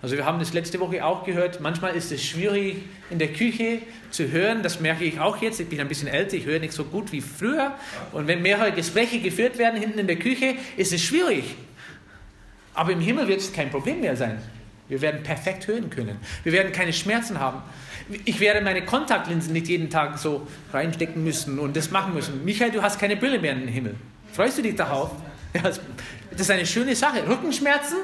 Also 0.00 0.16
wir 0.16 0.24
haben 0.24 0.38
das 0.38 0.52
letzte 0.52 0.78
Woche 0.78 1.04
auch 1.04 1.24
gehört, 1.24 1.60
manchmal 1.60 1.96
ist 1.96 2.12
es 2.12 2.24
schwierig 2.24 2.76
in 3.10 3.18
der 3.18 3.32
Küche 3.32 3.80
zu 4.10 4.30
hören, 4.30 4.62
das 4.62 4.78
merke 4.78 5.04
ich 5.04 5.18
auch 5.18 5.42
jetzt, 5.42 5.58
ich 5.58 5.68
bin 5.68 5.80
ein 5.80 5.88
bisschen 5.88 6.06
älter, 6.06 6.36
ich 6.36 6.46
höre 6.46 6.60
nicht 6.60 6.72
so 6.72 6.84
gut 6.84 7.10
wie 7.10 7.20
früher 7.20 7.74
und 8.12 8.28
wenn 8.28 8.40
mehrere 8.40 8.70
Gespräche 8.70 9.18
geführt 9.18 9.58
werden 9.58 9.80
hinten 9.80 9.98
in 9.98 10.06
der 10.06 10.16
Küche, 10.16 10.54
ist 10.76 10.92
es 10.92 11.02
schwierig. 11.02 11.56
Aber 12.74 12.92
im 12.92 13.00
Himmel 13.00 13.26
wird 13.26 13.40
es 13.40 13.52
kein 13.52 13.70
Problem 13.70 14.00
mehr 14.00 14.16
sein. 14.16 14.40
Wir 14.88 15.00
werden 15.00 15.24
perfekt 15.24 15.66
hören 15.66 15.90
können. 15.90 16.16
Wir 16.44 16.52
werden 16.52 16.72
keine 16.72 16.92
Schmerzen 16.92 17.40
haben. 17.40 17.62
Ich 18.24 18.38
werde 18.38 18.60
meine 18.60 18.84
Kontaktlinsen 18.84 19.52
nicht 19.52 19.68
jeden 19.68 19.90
Tag 19.90 20.16
so 20.16 20.46
reinstecken 20.72 21.24
müssen 21.24 21.58
und 21.58 21.76
das 21.76 21.90
machen 21.90 22.14
müssen. 22.14 22.44
Michael, 22.44 22.70
du 22.70 22.80
hast 22.80 23.00
keine 23.00 23.16
Brille 23.16 23.40
mehr 23.40 23.52
im 23.52 23.66
Himmel. 23.66 23.96
Freust 24.32 24.58
du 24.58 24.62
dich 24.62 24.76
darauf? 24.76 25.10
Das 25.52 25.80
ist 26.36 26.50
eine 26.50 26.66
schöne 26.66 26.94
Sache. 26.94 27.28
Rückenschmerzen? 27.28 27.96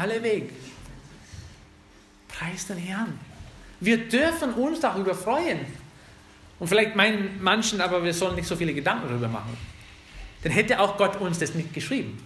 Alle 0.00 0.22
weg. 0.22 0.48
Preis 2.26 2.66
den 2.66 2.78
Herrn. 2.78 3.18
Wir 3.80 4.08
dürfen 4.08 4.54
uns 4.54 4.80
darüber 4.80 5.14
freuen. 5.14 5.60
Und 6.58 6.68
vielleicht 6.68 6.96
meinen 6.96 7.38
manchen, 7.42 7.82
aber 7.82 8.02
wir 8.02 8.14
sollen 8.14 8.34
nicht 8.34 8.48
so 8.48 8.56
viele 8.56 8.72
Gedanken 8.72 9.08
darüber 9.08 9.28
machen. 9.28 9.54
Dann 10.42 10.52
hätte 10.52 10.80
auch 10.80 10.96
Gott 10.96 11.20
uns 11.20 11.38
das 11.38 11.54
nicht 11.54 11.74
geschrieben. 11.74 12.18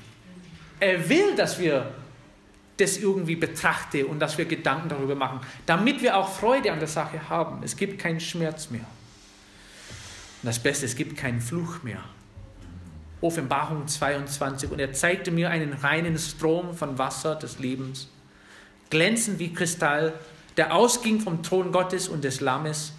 Er 0.78 1.08
will, 1.08 1.34
dass 1.34 1.58
wir 1.58 1.92
das 2.76 2.96
irgendwie 2.96 3.34
betrachte 3.34 4.06
und 4.06 4.20
dass 4.20 4.38
wir 4.38 4.44
Gedanken 4.44 4.88
darüber 4.88 5.16
machen, 5.16 5.40
damit 5.66 6.00
wir 6.00 6.16
auch 6.16 6.32
Freude 6.32 6.70
an 6.70 6.78
der 6.78 6.86
Sache 6.86 7.28
haben. 7.28 7.60
Es 7.64 7.76
gibt 7.76 7.98
keinen 7.98 8.20
Schmerz 8.20 8.70
mehr. 8.70 8.86
Und 10.42 10.46
das 10.46 10.60
Beste, 10.60 10.86
es 10.86 10.94
gibt 10.94 11.16
keinen 11.16 11.40
Fluch 11.40 11.82
mehr. 11.82 12.04
Offenbarung 13.24 13.88
22. 13.88 14.70
Und 14.70 14.78
er 14.78 14.92
zeigte 14.92 15.30
mir 15.30 15.50
einen 15.50 15.72
reinen 15.72 16.18
Strom 16.18 16.74
von 16.74 16.98
Wasser 16.98 17.34
des 17.36 17.58
Lebens, 17.58 18.08
glänzend 18.90 19.38
wie 19.38 19.52
Kristall, 19.52 20.12
der 20.58 20.74
ausging 20.74 21.20
vom 21.20 21.42
Thron 21.42 21.72
Gottes 21.72 22.08
und 22.08 22.22
des 22.22 22.40
Lammes. 22.40 22.92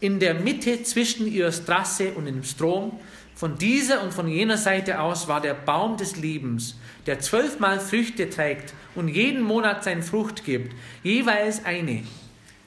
In 0.00 0.20
der 0.20 0.34
Mitte 0.34 0.82
zwischen 0.82 1.26
ihrer 1.26 1.50
Straße 1.50 2.12
und 2.12 2.26
dem 2.26 2.44
Strom, 2.44 3.00
von 3.34 3.56
dieser 3.56 4.02
und 4.02 4.12
von 4.12 4.28
jener 4.28 4.58
Seite 4.58 5.00
aus, 5.00 5.28
war 5.28 5.40
der 5.40 5.54
Baum 5.54 5.96
des 5.96 6.16
Lebens, 6.16 6.76
der 7.06 7.20
zwölfmal 7.20 7.80
Früchte 7.80 8.28
trägt 8.28 8.74
und 8.94 9.08
jeden 9.08 9.42
Monat 9.42 9.82
seine 9.82 10.02
Frucht 10.02 10.44
gibt, 10.44 10.74
jeweils 11.02 11.64
eine. 11.64 12.02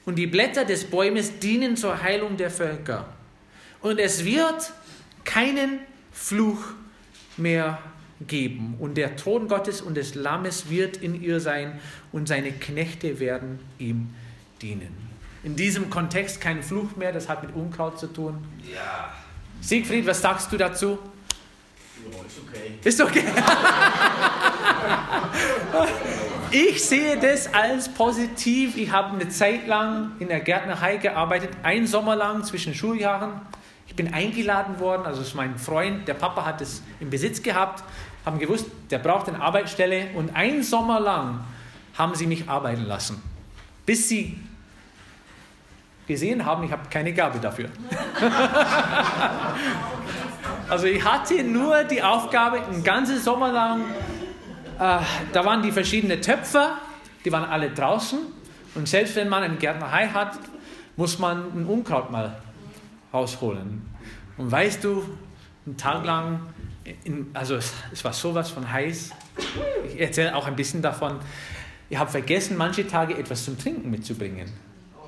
Und 0.04 0.16
die 0.16 0.26
Blätter 0.26 0.64
des 0.64 0.84
Bäumes 0.84 1.38
dienen 1.38 1.76
zur 1.76 2.02
Heilung 2.02 2.36
der 2.36 2.50
Völker. 2.50 3.06
Und 3.82 4.00
es 4.00 4.24
wird 4.24 4.72
keinen 5.24 5.78
Fluch 6.12 6.58
mehr 7.36 7.78
geben. 8.26 8.76
Und 8.78 8.96
der 8.96 9.16
Thron 9.16 9.48
Gottes 9.48 9.80
und 9.80 9.96
des 9.96 10.14
Lammes 10.14 10.70
wird 10.70 10.96
in 10.98 11.20
ihr 11.20 11.40
sein 11.40 11.80
und 12.12 12.28
seine 12.28 12.52
Knechte 12.52 13.18
werden 13.20 13.58
ihm 13.78 14.14
dienen. 14.60 15.10
In 15.42 15.56
diesem 15.56 15.90
Kontext 15.90 16.40
kein 16.40 16.62
Fluch 16.62 16.94
mehr, 16.96 17.12
das 17.12 17.28
hat 17.28 17.42
mit 17.42 17.54
Unkraut 17.54 17.98
zu 17.98 18.06
tun. 18.06 18.44
Ja. 18.72 19.12
Siegfried, 19.60 20.06
was 20.06 20.20
sagst 20.20 20.52
du 20.52 20.56
dazu? 20.56 20.98
Ja, 22.04 22.18
ist 22.24 22.38
okay. 22.38 22.78
Ist 22.84 23.00
okay. 23.00 23.24
Ich 26.50 26.84
sehe 26.84 27.16
das 27.18 27.52
als 27.54 27.88
positiv. 27.88 28.76
Ich 28.76 28.92
habe 28.92 29.14
eine 29.14 29.28
Zeit 29.30 29.66
lang 29.66 30.12
in 30.18 30.28
der 30.28 30.40
Gärtnerei 30.40 30.98
gearbeitet, 30.98 31.50
ein 31.62 31.86
Sommer 31.86 32.14
lang 32.14 32.44
zwischen 32.44 32.74
Schuljahren. 32.74 33.40
Ich 33.92 33.96
bin 33.96 34.14
eingeladen 34.14 34.80
worden, 34.80 35.04
also 35.04 35.20
ist 35.20 35.34
mein 35.34 35.58
Freund, 35.58 36.08
der 36.08 36.14
Papa 36.14 36.46
hat 36.46 36.62
es 36.62 36.82
im 36.98 37.10
Besitz 37.10 37.42
gehabt, 37.42 37.84
haben 38.24 38.38
gewusst, 38.38 38.64
der 38.90 38.98
braucht 38.98 39.28
eine 39.28 39.38
Arbeitsstelle 39.38 40.12
und 40.14 40.34
ein 40.34 40.62
Sommer 40.62 40.98
lang 40.98 41.40
haben 41.98 42.14
sie 42.14 42.26
mich 42.26 42.48
arbeiten 42.48 42.86
lassen, 42.86 43.22
bis 43.84 44.08
sie 44.08 44.40
gesehen 46.06 46.46
haben, 46.46 46.64
ich 46.64 46.72
habe 46.72 46.88
keine 46.88 47.12
Gabe 47.12 47.38
dafür. 47.38 47.68
also 50.70 50.86
ich 50.86 51.04
hatte 51.04 51.44
nur 51.44 51.84
die 51.84 52.02
Aufgabe, 52.02 52.62
einen 52.62 52.82
ganzen 52.82 53.20
Sommer 53.20 53.52
lang, 53.52 53.82
äh, 54.78 55.00
da 55.34 55.44
waren 55.44 55.62
die 55.62 55.70
verschiedenen 55.70 56.22
Töpfer, 56.22 56.78
die 57.26 57.30
waren 57.30 57.44
alle 57.44 57.68
draußen 57.68 58.20
und 58.74 58.88
selbst 58.88 59.16
wenn 59.16 59.28
man 59.28 59.42
eine 59.42 59.56
Gärtnerei 59.56 60.08
hat, 60.08 60.38
muss 60.96 61.18
man 61.18 61.44
ein 61.54 61.66
Unkraut 61.66 62.10
mal 62.10 62.38
rausholen. 63.12 63.82
Und 64.36 64.50
weißt 64.50 64.84
du, 64.84 65.04
einen 65.66 65.76
Tag 65.76 66.04
lang, 66.04 66.40
in, 67.04 67.30
also 67.34 67.56
es, 67.56 67.72
es 67.92 68.04
war 68.04 68.12
sowas 68.12 68.50
von 68.50 68.70
heiß, 68.70 69.10
ich 69.86 70.00
erzähle 70.00 70.34
auch 70.34 70.46
ein 70.46 70.56
bisschen 70.56 70.82
davon, 70.82 71.18
ich 71.88 71.98
habe 71.98 72.10
vergessen, 72.10 72.56
manche 72.56 72.86
Tage 72.86 73.16
etwas 73.16 73.44
zum 73.44 73.58
Trinken 73.58 73.90
mitzubringen. 73.90 74.50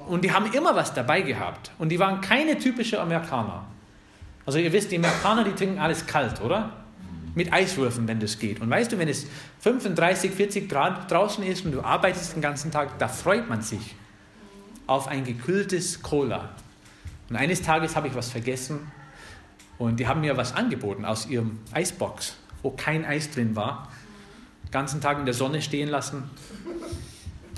Und 0.06 0.22
die 0.22 0.32
haben 0.32 0.52
immer 0.52 0.76
was 0.76 0.92
dabei 0.92 1.22
gehabt. 1.22 1.70
Und 1.78 1.88
die 1.88 1.98
waren 1.98 2.20
keine 2.20 2.58
typische 2.58 3.00
Amerikaner. 3.00 3.64
Also 4.44 4.58
ihr 4.58 4.72
wisst, 4.72 4.92
die 4.92 4.96
Amerikaner, 4.96 5.44
die 5.44 5.52
trinken 5.52 5.78
alles 5.78 6.04
kalt, 6.04 6.42
oder? 6.42 6.74
Mit 7.34 7.52
Eiswürfeln, 7.52 8.06
wenn 8.06 8.20
das 8.20 8.38
geht. 8.38 8.60
Und 8.60 8.68
weißt 8.68 8.92
du, 8.92 8.98
wenn 8.98 9.08
es 9.08 9.26
35, 9.60 10.30
40 10.30 10.68
Grad 10.68 11.10
draußen 11.10 11.42
ist 11.42 11.64
und 11.64 11.72
du 11.72 11.80
arbeitest 11.80 12.34
den 12.34 12.42
ganzen 12.42 12.70
Tag, 12.70 12.98
da 12.98 13.08
freut 13.08 13.48
man 13.48 13.62
sich 13.62 13.94
auf 14.86 15.08
ein 15.08 15.24
gekühltes 15.24 16.02
Cola. 16.02 16.50
Und 17.30 17.36
eines 17.36 17.62
Tages 17.62 17.96
habe 17.96 18.08
ich 18.08 18.14
was 18.14 18.30
vergessen 18.30 18.90
und 19.78 19.98
die 19.98 20.06
haben 20.06 20.20
mir 20.20 20.36
was 20.36 20.54
angeboten 20.54 21.04
aus 21.04 21.26
ihrem 21.26 21.58
Eisbox, 21.72 22.36
wo 22.62 22.70
kein 22.70 23.04
Eis 23.04 23.30
drin 23.30 23.56
war. 23.56 23.88
Den 24.64 24.70
ganzen 24.70 25.00
Tag 25.00 25.18
in 25.18 25.24
der 25.24 25.34
Sonne 25.34 25.62
stehen 25.62 25.88
lassen. 25.88 26.30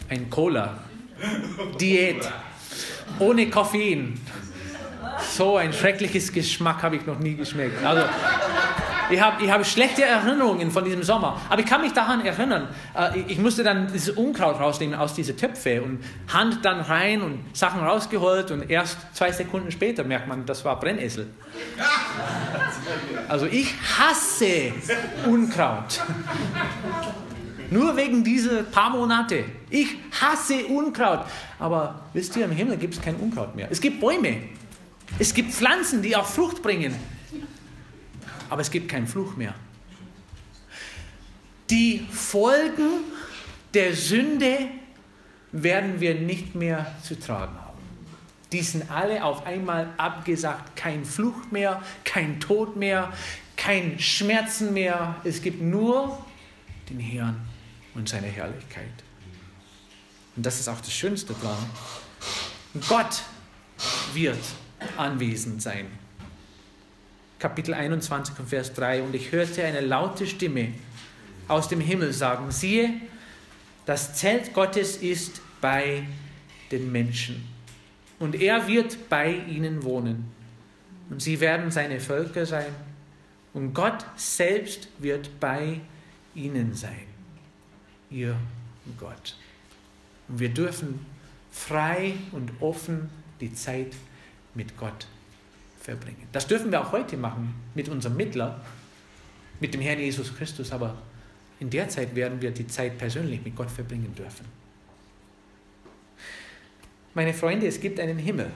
Ein 0.09 0.31
Cola. 0.31 0.79
Diät. 1.81 2.31
Ohne 3.19 3.49
Koffein. 3.51 4.21
So 5.33 5.57
ein 5.57 5.73
schreckliches 5.73 6.33
Geschmack 6.33 6.83
habe 6.83 6.97
ich 6.97 7.07
noch 7.07 7.19
nie 7.19 7.35
geschmeckt. 7.35 7.83
Also, 7.85 8.03
ich 9.11 9.21
habe 9.21 9.45
ich 9.45 9.51
hab 9.51 9.65
schlechte 9.67 10.05
Erinnerungen 10.05 10.71
von 10.71 10.85
diesem 10.85 11.03
Sommer. 11.03 11.41
Aber 11.49 11.61
ich 11.61 11.67
kann 11.67 11.81
mich 11.81 11.93
daran 11.93 12.25
erinnern, 12.25 12.69
äh, 12.97 13.21
ich 13.27 13.39
musste 13.39 13.63
dann 13.63 13.93
dieses 13.93 14.11
Unkraut 14.11 14.61
rausnehmen 14.61 14.99
aus 14.99 15.15
diesen 15.15 15.37
Töpfe 15.37 15.83
und 15.83 16.03
Hand 16.33 16.65
dann 16.65 16.81
rein 16.81 17.23
und 17.23 17.45
Sachen 17.57 17.81
rausgeholt 17.81 18.51
und 18.51 18.71
erst 18.71 18.99
zwei 19.15 19.33
Sekunden 19.33 19.71
später 19.71 20.05
merkt 20.05 20.29
man, 20.29 20.47
das 20.47 20.65
war 20.65 20.79
Brennnessel. 20.79 21.29
Also 23.29 23.47
ich 23.47 23.75
hasse 23.99 24.73
Unkraut. 25.27 26.01
Nur 27.71 27.97
wegen 27.97 28.23
dieser 28.23 28.63
paar 28.63 28.91
Monate. 28.91 29.45
Ich 29.71 29.97
hasse 30.21 30.65
Unkraut. 30.67 31.25
Aber 31.59 32.03
wisst 32.13 32.37
ihr, 32.37 32.45
im 32.45 32.53
Himmel 32.53 32.77
gibt 32.77 32.95
es 32.95 33.03
kein 33.03 33.17
Unkraut 33.17 33.57
mehr. 33.57 33.67
Es 33.71 33.81
gibt 33.81 34.01
Bäume. 34.01 34.37
Es 35.19 35.35
gibt 35.35 35.53
Pflanzen, 35.53 36.03
die 36.03 36.15
auch 36.15 36.27
Frucht 36.27 36.63
bringen. 36.63 36.95
Aber 38.49 38.63
es 38.63 38.71
gibt 38.71 38.89
keinen 38.89 39.07
Fluch 39.07 39.37
mehr. 39.37 39.55
Die 41.71 42.07
Folgen 42.11 43.05
der 43.75 43.95
Sünde 43.95 44.69
werden 45.53 46.01
wir 46.01 46.15
nicht 46.15 46.55
mehr 46.55 46.95
zu 47.03 47.19
tragen 47.19 47.55
haben. 47.55 47.79
Die 48.53 48.63
sind 48.63 48.91
alle 48.91 49.25
auf 49.25 49.45
einmal 49.47 49.93
abgesagt. 49.97 50.77
Kein 50.77 51.05
Fluch 51.05 51.51
mehr, 51.51 51.83
kein 52.05 52.39
Tod 52.41 52.77
mehr, 52.77 53.13
kein 53.57 53.99
Schmerzen 53.99 54.73
mehr. 54.73 55.17
Es 55.25 55.43
gibt 55.43 55.61
nur 55.61 56.25
den 56.89 57.01
Herrn 57.01 57.41
und 57.95 58.09
seine 58.09 58.29
Herrlichkeit. 58.29 58.87
Und 60.37 60.47
das 60.47 60.61
ist 60.61 60.69
auch 60.69 60.81
das 60.81 60.93
Schönste 60.93 61.35
daran. 61.35 61.59
Gott 62.89 63.23
wird 64.15 64.39
anwesend 64.97 65.63
sein. 65.63 65.87
Kapitel 67.39 67.75
21 67.75 68.39
und 68.39 68.49
Vers 68.49 68.73
3. 68.75 69.03
Und 69.03 69.15
ich 69.15 69.33
hörte 69.33 69.65
eine 69.65 69.81
laute 69.81 70.27
Stimme 70.27 70.73
aus 71.49 71.69
dem 71.69 71.81
Himmel 71.81 72.13
sagen, 72.13 72.51
siehe, 72.51 73.01
das 73.85 74.15
Zelt 74.15 74.53
Gottes 74.55 74.97
ist 74.97 75.41
bei 75.61 76.05
den 76.73 76.91
Menschen. 76.91 77.47
Und 78.19 78.35
er 78.35 78.67
wird 78.67 79.09
bei 79.09 79.33
ihnen 79.33 79.83
wohnen. 79.85 80.33
Und 81.11 81.23
sie 81.23 81.39
werden 81.41 81.71
seine 81.71 82.01
Völker 82.01 82.47
sein. 82.47 82.75
Und 83.53 83.75
Gott 83.75 84.05
selbst 84.17 84.89
wird 84.99 85.39
bei 85.39 85.81
ihnen 86.35 86.75
sein. 86.75 87.07
Ihr 88.11 88.37
Gott. 88.99 89.37
Und 90.29 90.41
wir 90.41 90.49
dürfen 90.49 91.05
frei 91.51 92.15
und 92.33 92.51
offen 92.61 93.09
die 93.41 93.55
Zeit 93.55 93.95
mit 94.55 94.77
Gott 94.77 95.07
verbringen. 95.87 96.27
Das 96.33 96.47
dürfen 96.47 96.73
wir 96.73 96.81
auch 96.81 96.93
heute 96.93 97.17
machen 97.17 97.55
mit 97.75 97.89
unserem 97.89 98.17
Mittler, 98.17 98.61
mit 99.61 99.73
dem 99.73 99.81
Herrn 99.81 100.01
Jesus 100.01 100.37
Christus, 100.37 100.73
aber 100.73 100.97
in 101.61 101.71
der 101.71 101.89
Zeit 101.89 102.15
werden 102.15 102.43
wir 102.43 102.51
die 102.51 102.67
Zeit 102.67 102.99
persönlich 102.99 103.43
mit 103.43 103.55
Gott 103.55 103.71
verbringen 103.71 104.15
dürfen. 104.15 104.45
Meine 107.15 107.33
Freunde, 107.33 107.67
es 107.67 107.81
gibt 107.81 107.99
einen 108.01 108.19
Himmel. 108.19 108.51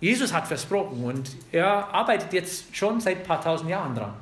Jesus 0.00 0.32
hat 0.34 0.46
versprochen 0.48 1.02
und 1.04 1.30
er 1.52 1.88
arbeitet 1.94 2.32
jetzt 2.32 2.76
schon 2.76 3.00
seit 3.00 3.18
ein 3.18 3.22
paar 3.22 3.40
tausend 3.40 3.70
Jahren 3.70 3.94
dran. 3.94 4.12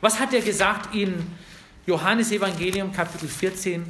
Was 0.00 0.18
hat 0.18 0.32
er 0.32 0.40
gesagt 0.40 0.94
in 0.94 1.26
Johannes 1.86 2.30
Evangelium 2.30 2.92
Kapitel 2.92 3.28
14 3.28 3.84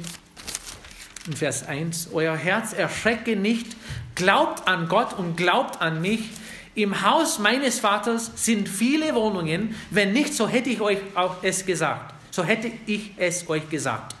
Vers 1.35 1.65
1? 1.67 2.09
Euer 2.11 2.35
Herz 2.35 2.73
erschrecke 2.73 3.35
nicht, 3.35 3.77
glaubt 4.15 4.67
an 4.67 4.89
Gott 4.89 5.13
und 5.13 5.37
glaubt 5.37 5.81
an 5.81 6.01
mich. 6.01 6.31
Im 6.75 7.03
Haus 7.03 7.37
meines 7.37 7.79
Vaters 7.79 8.31
sind 8.35 8.67
viele 8.67 9.13
Wohnungen. 9.13 9.75
Wenn 9.91 10.13
nicht, 10.13 10.33
so 10.33 10.47
hätte 10.47 10.69
ich 10.69 10.81
euch 10.81 10.97
auch 11.13 11.43
es 11.43 11.65
gesagt. 11.65 12.13
So 12.31 12.43
hätte 12.43 12.71
ich 12.87 13.11
es 13.17 13.47
euch 13.47 13.69
gesagt. 13.69 14.15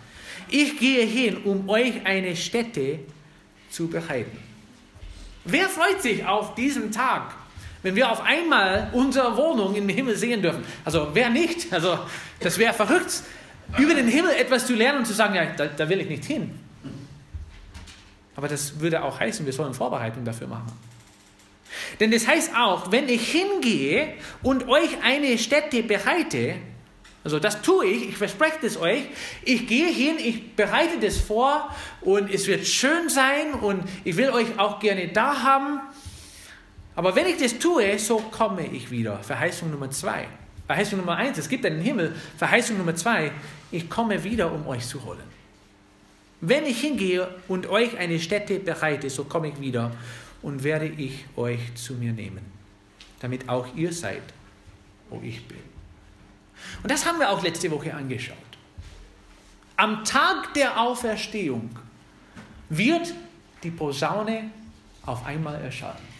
Ich 0.49 0.77
gehe 0.77 1.03
hin, 1.03 1.37
um 1.45 1.67
euch 1.67 2.05
eine 2.05 2.35
Stätte 2.35 2.99
zu 3.71 3.87
bereiten. 3.87 4.37
Wer 5.45 5.67
freut 5.67 6.01
sich 6.01 6.23
auf 6.25 6.53
diesen 6.53 6.91
Tag, 6.91 7.33
wenn 7.81 7.95
wir 7.95 8.11
auf 8.11 8.21
einmal 8.21 8.89
unsere 8.93 9.35
Wohnung 9.35 9.73
im 9.73 9.89
Himmel 9.89 10.15
sehen 10.15 10.43
dürfen? 10.43 10.63
Also 10.85 11.09
wer 11.13 11.29
nicht? 11.29 11.73
Also 11.73 11.97
das 12.39 12.59
wäre 12.59 12.73
verrückt, 12.73 13.23
über 13.79 13.95
den 13.95 14.07
Himmel 14.07 14.31
etwas 14.35 14.67
zu 14.67 14.75
lernen 14.75 14.99
und 14.99 15.05
zu 15.05 15.13
sagen, 15.13 15.33
ja, 15.33 15.45
da, 15.45 15.65
da 15.65 15.89
will 15.89 16.01
ich 16.01 16.07
nicht 16.07 16.25
hin. 16.25 16.51
Aber 18.35 18.47
das 18.47 18.79
würde 18.79 19.03
auch 19.03 19.19
heißen, 19.19 19.43
wir 19.45 19.53
sollen 19.53 19.73
Vorbereitungen 19.73 20.25
dafür 20.25 20.47
machen. 20.47 20.71
Denn 21.99 22.11
das 22.11 22.27
heißt 22.27 22.51
auch, 22.55 22.91
wenn 22.91 23.09
ich 23.09 23.31
hingehe 23.31 24.13
und 24.41 24.67
euch 24.67 24.89
eine 25.03 25.37
Stätte 25.37 25.83
bereite, 25.83 26.55
Also 27.23 27.39
das 27.39 27.61
tue 27.61 27.85
ich, 27.85 28.09
ich 28.09 28.17
verspreche 28.17 28.65
es 28.65 28.77
euch. 28.77 29.03
Ich 29.43 29.65
gehe 29.65 29.87
hin, 29.87 30.15
ich 30.19 30.55
bereite 30.55 30.99
das 30.99 31.17
vor 31.17 31.73
und 32.01 32.29
es 32.29 32.47
wird 32.47 32.67
schön 32.67 33.07
sein 33.07 33.53
und 33.53 33.83
ich 34.03 34.17
will 34.17 34.29
euch 34.31 34.59
auch 34.59 34.79
gerne 34.79 35.07
da 35.07 35.41
haben. 35.41 35.79
Aber 36.95 37.15
wenn 37.15 37.27
ich 37.27 37.37
das 37.37 37.57
tue, 37.57 37.97
so 37.97 38.17
komme 38.17 38.67
ich 38.67 38.91
wieder. 38.91 39.19
Verheißung 39.23 39.71
Nummer 39.71 39.89
zwei. 39.89 40.27
Verheißung 40.67 40.99
Nummer 40.99 41.15
eins, 41.15 41.37
es 41.37 41.47
gibt 41.47 41.65
einen 41.65 41.81
Himmel. 41.81 42.13
Verheißung 42.37 42.77
Nummer 42.77 42.95
zwei, 42.95 43.31
ich 43.71 43.89
komme 43.89 44.23
wieder, 44.23 44.51
um 44.51 44.67
euch 44.67 44.85
zu 44.85 45.03
holen. 45.03 45.23
Wenn 46.41 46.65
ich 46.65 46.81
hingehe 46.81 47.29
und 47.47 47.67
euch 47.67 47.97
eine 47.97 48.19
Stätte 48.19 48.59
bereite, 48.59 49.09
so 49.09 49.23
komme 49.23 49.47
ich 49.47 49.61
wieder 49.61 49.91
und 50.43 50.63
werde 50.63 50.87
ich 50.87 51.25
euch 51.35 51.73
zu 51.75 51.93
mir 51.93 52.11
nehmen, 52.11 52.43
damit 53.19 53.49
auch 53.49 53.65
ihr 53.75 53.91
seid, 53.91 54.21
wo 55.09 55.19
ich 55.23 55.47
bin. 55.47 55.57
Und 56.83 56.91
das 56.91 57.05
haben 57.05 57.19
wir 57.19 57.29
auch 57.29 57.41
letzte 57.41 57.71
Woche 57.71 57.93
angeschaut. 57.93 58.37
Am 59.75 60.03
Tag 60.03 60.53
der 60.53 60.79
Auferstehung 60.79 61.71
wird 62.69 63.13
die 63.63 63.71
Posaune 63.71 64.51
auf 65.05 65.25
einmal 65.25 65.59
erschallen. 65.61 66.13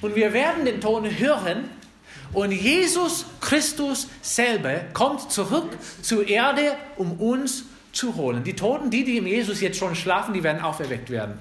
Und 0.00 0.14
wir 0.14 0.32
werden 0.32 0.64
den 0.64 0.80
Ton 0.80 1.04
hören 1.18 1.68
und 2.32 2.52
Jesus 2.52 3.26
Christus 3.40 4.08
selber 4.22 4.80
kommt 4.92 5.30
zurück 5.30 5.76
zur 6.02 6.26
Erde, 6.26 6.76
um 6.96 7.12
uns 7.20 7.64
zu 7.92 8.16
holen. 8.16 8.42
Die 8.44 8.54
Toten, 8.54 8.90
die, 8.90 9.04
die 9.04 9.18
im 9.18 9.26
Jesus 9.26 9.60
jetzt 9.60 9.78
schon 9.78 9.94
schlafen, 9.94 10.34
die 10.34 10.42
werden 10.42 10.62
auferweckt 10.62 11.10
werden. 11.10 11.38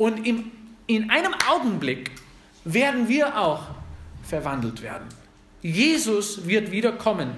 Und 0.00 0.26
im, 0.26 0.50
in 0.86 1.10
einem 1.10 1.34
Augenblick 1.46 2.10
werden 2.64 3.06
wir 3.06 3.38
auch 3.38 3.66
verwandelt 4.22 4.80
werden. 4.80 5.06
Jesus 5.60 6.46
wird 6.46 6.70
wiederkommen. 6.70 7.32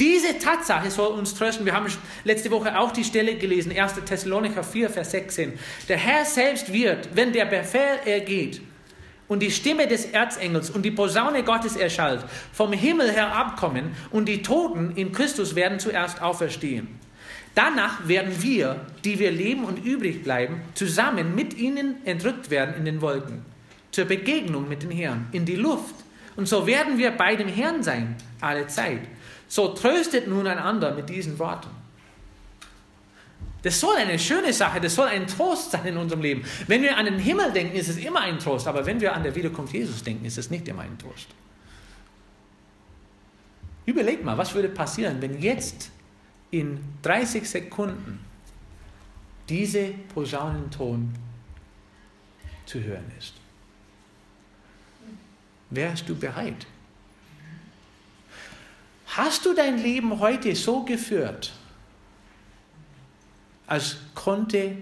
Diese 0.00 0.36
Tatsache 0.40 0.90
soll 0.90 1.12
uns 1.12 1.36
trösten. 1.36 1.64
Wir 1.64 1.72
haben 1.72 1.86
letzte 2.24 2.50
Woche 2.50 2.76
auch 2.76 2.90
die 2.90 3.04
Stelle 3.04 3.36
gelesen, 3.36 3.70
1. 3.70 3.94
Thessalonicher 4.04 4.64
4, 4.64 4.90
Vers 4.90 5.12
16. 5.12 5.56
Der 5.88 5.98
Herr 5.98 6.24
selbst 6.24 6.72
wird, 6.72 7.10
wenn 7.14 7.32
der 7.32 7.44
Befehl 7.44 8.00
ergeht 8.04 8.60
und 9.28 9.40
die 9.40 9.52
Stimme 9.52 9.86
des 9.86 10.06
Erzengels 10.06 10.68
und 10.68 10.82
die 10.82 10.90
Posaune 10.90 11.44
Gottes 11.44 11.76
erschallt, 11.76 12.24
vom 12.52 12.72
Himmel 12.72 13.12
herabkommen 13.12 13.94
und 14.10 14.24
die 14.24 14.42
Toten 14.42 14.96
in 14.96 15.12
Christus 15.12 15.54
werden 15.54 15.78
zuerst 15.78 16.20
auferstehen. 16.20 16.88
Danach 17.54 18.06
werden 18.06 18.42
wir, 18.42 18.86
die 19.04 19.18
wir 19.18 19.30
leben 19.30 19.64
und 19.64 19.84
übrig 19.84 20.22
bleiben, 20.22 20.60
zusammen 20.74 21.34
mit 21.34 21.54
ihnen 21.54 21.96
entrückt 22.06 22.50
werden 22.50 22.74
in 22.76 22.84
den 22.84 23.00
Wolken, 23.00 23.44
zur 23.90 24.04
Begegnung 24.04 24.68
mit 24.68 24.82
den 24.82 24.90
Herrn, 24.90 25.26
in 25.32 25.44
die 25.44 25.56
Luft 25.56 25.94
und 26.36 26.46
so 26.46 26.66
werden 26.66 26.96
wir 26.96 27.10
bei 27.10 27.36
dem 27.36 27.48
Herrn 27.48 27.82
sein, 27.82 28.16
alle 28.40 28.66
Zeit. 28.66 29.00
So 29.48 29.68
tröstet 29.68 30.28
nun 30.28 30.46
einander 30.46 30.94
mit 30.94 31.08
diesen 31.08 31.38
Worten. 31.38 31.68
Das 33.62 33.78
soll 33.78 33.96
eine 33.96 34.18
schöne 34.18 34.52
Sache, 34.52 34.80
das 34.80 34.94
soll 34.94 35.08
ein 35.08 35.26
Trost 35.26 35.72
sein 35.72 35.84
in 35.84 35.96
unserem 35.98 36.22
Leben. 36.22 36.42
Wenn 36.66 36.80
wir 36.82 36.96
an 36.96 37.04
den 37.04 37.18
Himmel 37.18 37.52
denken, 37.52 37.76
ist 37.76 37.88
es 37.88 37.98
immer 37.98 38.20
ein 38.20 38.38
Trost, 38.38 38.66
aber 38.66 38.86
wenn 38.86 39.00
wir 39.02 39.14
an 39.14 39.22
der 39.22 39.34
Wiederkunft 39.34 39.74
Jesus 39.74 40.02
denken, 40.02 40.24
ist 40.24 40.38
es 40.38 40.50
nicht 40.50 40.66
immer 40.66 40.82
ein 40.82 40.96
Trost. 40.96 41.26
Überlegt 43.84 44.24
mal, 44.24 44.38
was 44.38 44.54
würde 44.54 44.70
passieren, 44.70 45.20
wenn 45.20 45.42
jetzt 45.42 45.90
in 46.50 46.80
30 47.02 47.48
Sekunden 47.48 48.20
diese 49.48 49.92
Posaunenton 50.14 51.14
zu 52.66 52.80
hören 52.82 53.10
ist? 53.18 53.34
Wärst 55.70 56.08
du 56.08 56.16
bereit? 56.16 56.66
Hast 59.06 59.44
du 59.44 59.54
dein 59.54 59.78
Leben 59.78 60.20
heute 60.20 60.54
so 60.54 60.84
geführt, 60.84 61.52
als 63.66 63.96
konnte 64.14 64.76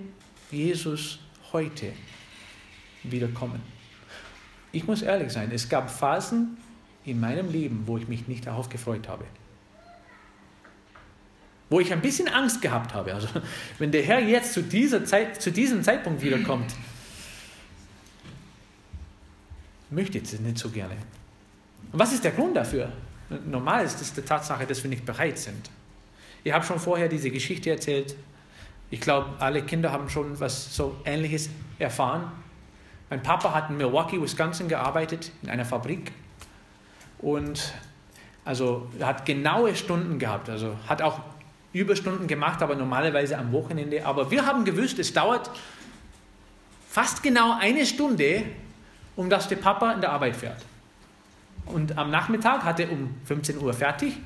Jesus 0.51 1.19
heute 1.53 1.93
wiederkommen? 3.03 3.63
Ich 4.73 4.87
muss 4.87 5.03
ehrlich 5.03 5.33
sein, 5.33 5.51
es 5.51 5.69
gab 5.69 5.91
Phasen 5.91 6.59
in 7.05 7.21
meinem 7.21 7.51
Leben, 7.51 7.85
wo 7.87 7.97
ich 7.97 8.07
mich 8.07 8.29
nicht 8.29 8.47
darauf 8.47 8.69
gefreut 8.69 9.09
habe. 9.09 9.25
Wo 11.71 11.81
ich 11.81 11.93
ein 11.93 12.01
bisschen 12.01 12.29
Angst 12.29 12.63
gehabt 12.63 12.95
habe. 12.95 13.15
Also, 13.15 13.29
wenn 13.79 13.93
der 13.93 14.03
Herr 14.03 14.21
jetzt 14.21 14.55
zu, 14.55 14.63
dieser 14.63 15.05
Zeit, 15.05 15.41
zu 15.41 15.53
diesem 15.53 15.83
Zeitpunkt 15.83 16.23
wiederkommt, 16.23 16.75
möchte 19.91 20.19
ich 20.19 20.25
es 20.25 20.41
nicht 20.41 20.59
so 20.59 20.71
gerne. 20.71 20.97
Und 21.93 21.99
was 21.99 22.13
ist 22.13 22.25
der 22.25 22.33
Grund 22.33 22.57
dafür? 22.57 22.93
Normal 23.47 23.85
ist 23.85 24.01
es 24.01 24.13
die 24.15 24.23
Tatsache, 24.23 24.67
dass 24.67 24.83
wir 24.83 24.91
nicht 24.91 25.05
bereit 25.05 25.39
sind. 25.39 25.71
Ich 26.45 26.53
habe 26.53 26.65
schon 26.65 26.79
vorher 26.79 27.09
diese 27.09 27.31
Geschichte 27.31 27.71
erzählt. 27.71 28.17
Ich 28.91 29.01
glaube, 29.01 29.29
alle 29.39 29.63
Kinder 29.63 29.93
haben 29.93 30.09
schon 30.09 30.39
was 30.41 30.75
so 30.75 30.97
Ähnliches 31.05 31.51
erfahren. 31.79 32.33
Mein 33.11 33.23
Papa 33.23 33.55
hat 33.55 33.71
in 33.71 33.77
Milwaukee, 33.77 34.21
Wisconsin 34.21 34.69
gearbeitet, 34.69 35.33
in 35.43 35.51
einer 35.51 35.65
Fabrik. 35.65 36.13
Und 37.19 37.75
also 38.45 38.89
hat 39.01 39.27
genaue 39.27 39.77
Stunden 39.77 40.19
gehabt. 40.19 40.49
Also 40.49 40.77
hat 40.87 41.03
auch 41.03 41.21
Überstunden 41.73 42.27
gemacht, 42.27 42.63
aber 42.63 42.75
normalerweise 42.75 43.37
am 43.37 43.53
Wochenende. 43.53 44.05
Aber 44.05 44.31
wir 44.31 44.47
haben 44.47 44.65
gewusst, 44.65 44.99
es 44.99 45.13
dauert 45.13 45.51
fast 46.89 47.23
genau 47.23 47.57
eine 47.59 47.85
Stunde, 47.85 48.45
um 49.17 49.29
dass 49.29 49.49
der 49.49 49.57
Papa 49.57 49.93
in 49.93 50.01
der 50.01 50.11
Arbeit 50.13 50.37
fährt. 50.37 50.65
Und 51.67 51.99
am 51.99 52.11
Nachmittag 52.11 52.65
hat 52.65 52.81
er 52.81 52.91
um 52.91 53.17
15 53.25 53.59
Uhr 53.59 53.75
fertig, 53.75 54.17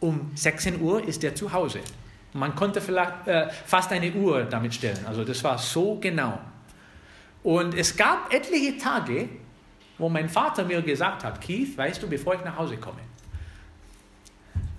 um 0.00 0.30
16 0.34 0.80
Uhr 0.80 1.06
ist 1.06 1.22
er 1.24 1.34
zu 1.34 1.52
Hause. 1.52 1.80
Man 2.32 2.54
konnte 2.54 2.80
vielleicht 2.80 3.26
äh, 3.26 3.48
fast 3.66 3.90
eine 3.92 4.12
Uhr 4.12 4.44
damit 4.44 4.74
stellen. 4.74 5.04
Also 5.06 5.24
das 5.24 5.42
war 5.44 5.58
so 5.58 5.98
genau. 6.00 6.38
Und 7.42 7.74
es 7.74 7.96
gab 7.96 8.32
etliche 8.32 8.78
Tage, 8.78 9.28
wo 9.98 10.08
mein 10.08 10.28
Vater 10.28 10.64
mir 10.64 10.82
gesagt 10.82 11.24
hat, 11.24 11.40
Keith, 11.40 11.76
weißt 11.76 12.02
du, 12.02 12.08
bevor 12.08 12.34
ich 12.34 12.44
nach 12.44 12.56
Hause 12.56 12.76
komme, 12.76 13.00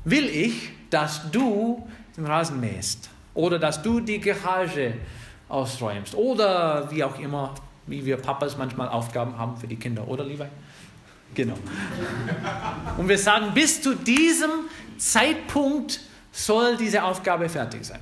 will 0.05 0.27
ich, 0.27 0.71
dass 0.89 1.29
du 1.31 1.87
den 2.15 2.25
Rasen 2.25 2.59
mähst 2.59 3.09
oder 3.33 3.59
dass 3.59 3.81
du 3.81 3.99
die 3.99 4.19
Garage 4.19 4.93
ausräumst 5.47 6.15
oder 6.15 6.89
wie 6.91 7.03
auch 7.03 7.17
immer 7.19 7.53
wie 7.89 8.05
wir 8.05 8.17
Papas 8.17 8.57
manchmal 8.57 8.87
Aufgaben 8.89 9.37
haben 9.37 9.57
für 9.57 9.67
die 9.67 9.75
Kinder, 9.75 10.07
oder 10.07 10.23
Levi? 10.23 10.45
Genau. 11.33 11.57
Und 12.97 13.07
wir 13.07 13.17
sagen, 13.17 13.53
bis 13.53 13.81
zu 13.81 13.95
diesem 13.95 14.49
Zeitpunkt 14.97 15.99
soll 16.31 16.77
diese 16.77 17.03
Aufgabe 17.03 17.49
fertig 17.49 17.85
sein. 17.85 18.01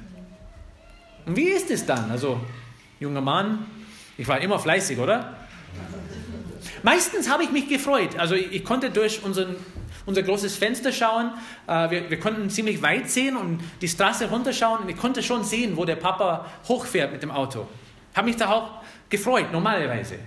Und 1.26 1.36
wie 1.36 1.50
ist 1.50 1.70
es 1.72 1.86
dann? 1.86 2.10
Also, 2.10 2.40
junger 3.00 3.22
Mann, 3.22 3.66
ich 4.18 4.28
war 4.28 4.40
immer 4.40 4.60
fleißig, 4.60 4.98
oder? 4.98 5.36
Meistens 6.84 7.30
habe 7.30 7.44
ich 7.44 7.52
mich 7.52 7.68
gefreut. 7.68 8.18
Also 8.18 8.36
ich, 8.36 8.64
konnte 8.64 8.90
durch 8.90 9.24
unseren, 9.24 9.56
unser 10.06 10.24
großes 10.24 10.56
Fenster 10.56 10.92
schauen. 10.92 11.32
Äh, 11.68 11.90
wir, 11.90 12.10
wir, 12.10 12.20
konnten 12.20 12.50
ziemlich 12.50 12.82
weit 12.82 13.10
sehen 13.10 13.38
und 13.38 13.60
die 13.82 13.88
Straße 13.88 14.30
runterschauen. 14.30 14.82
Und 14.82 14.90
ich 14.90 14.98
konnte 14.98 15.24
schon 15.24 15.44
sehen, 15.44 15.78
wo 15.78 15.86
der 15.86 15.96
Papa 15.96 16.46
hochfährt 16.68 17.12
mit 17.12 17.24
dem 17.24 17.32
Auto. 17.32 17.68
Habe 18.16 18.28
mich 18.28 18.36
da 18.36 18.50
auch 18.50 18.82
gefreut, 19.10 19.52
normalerweise. 19.52 20.20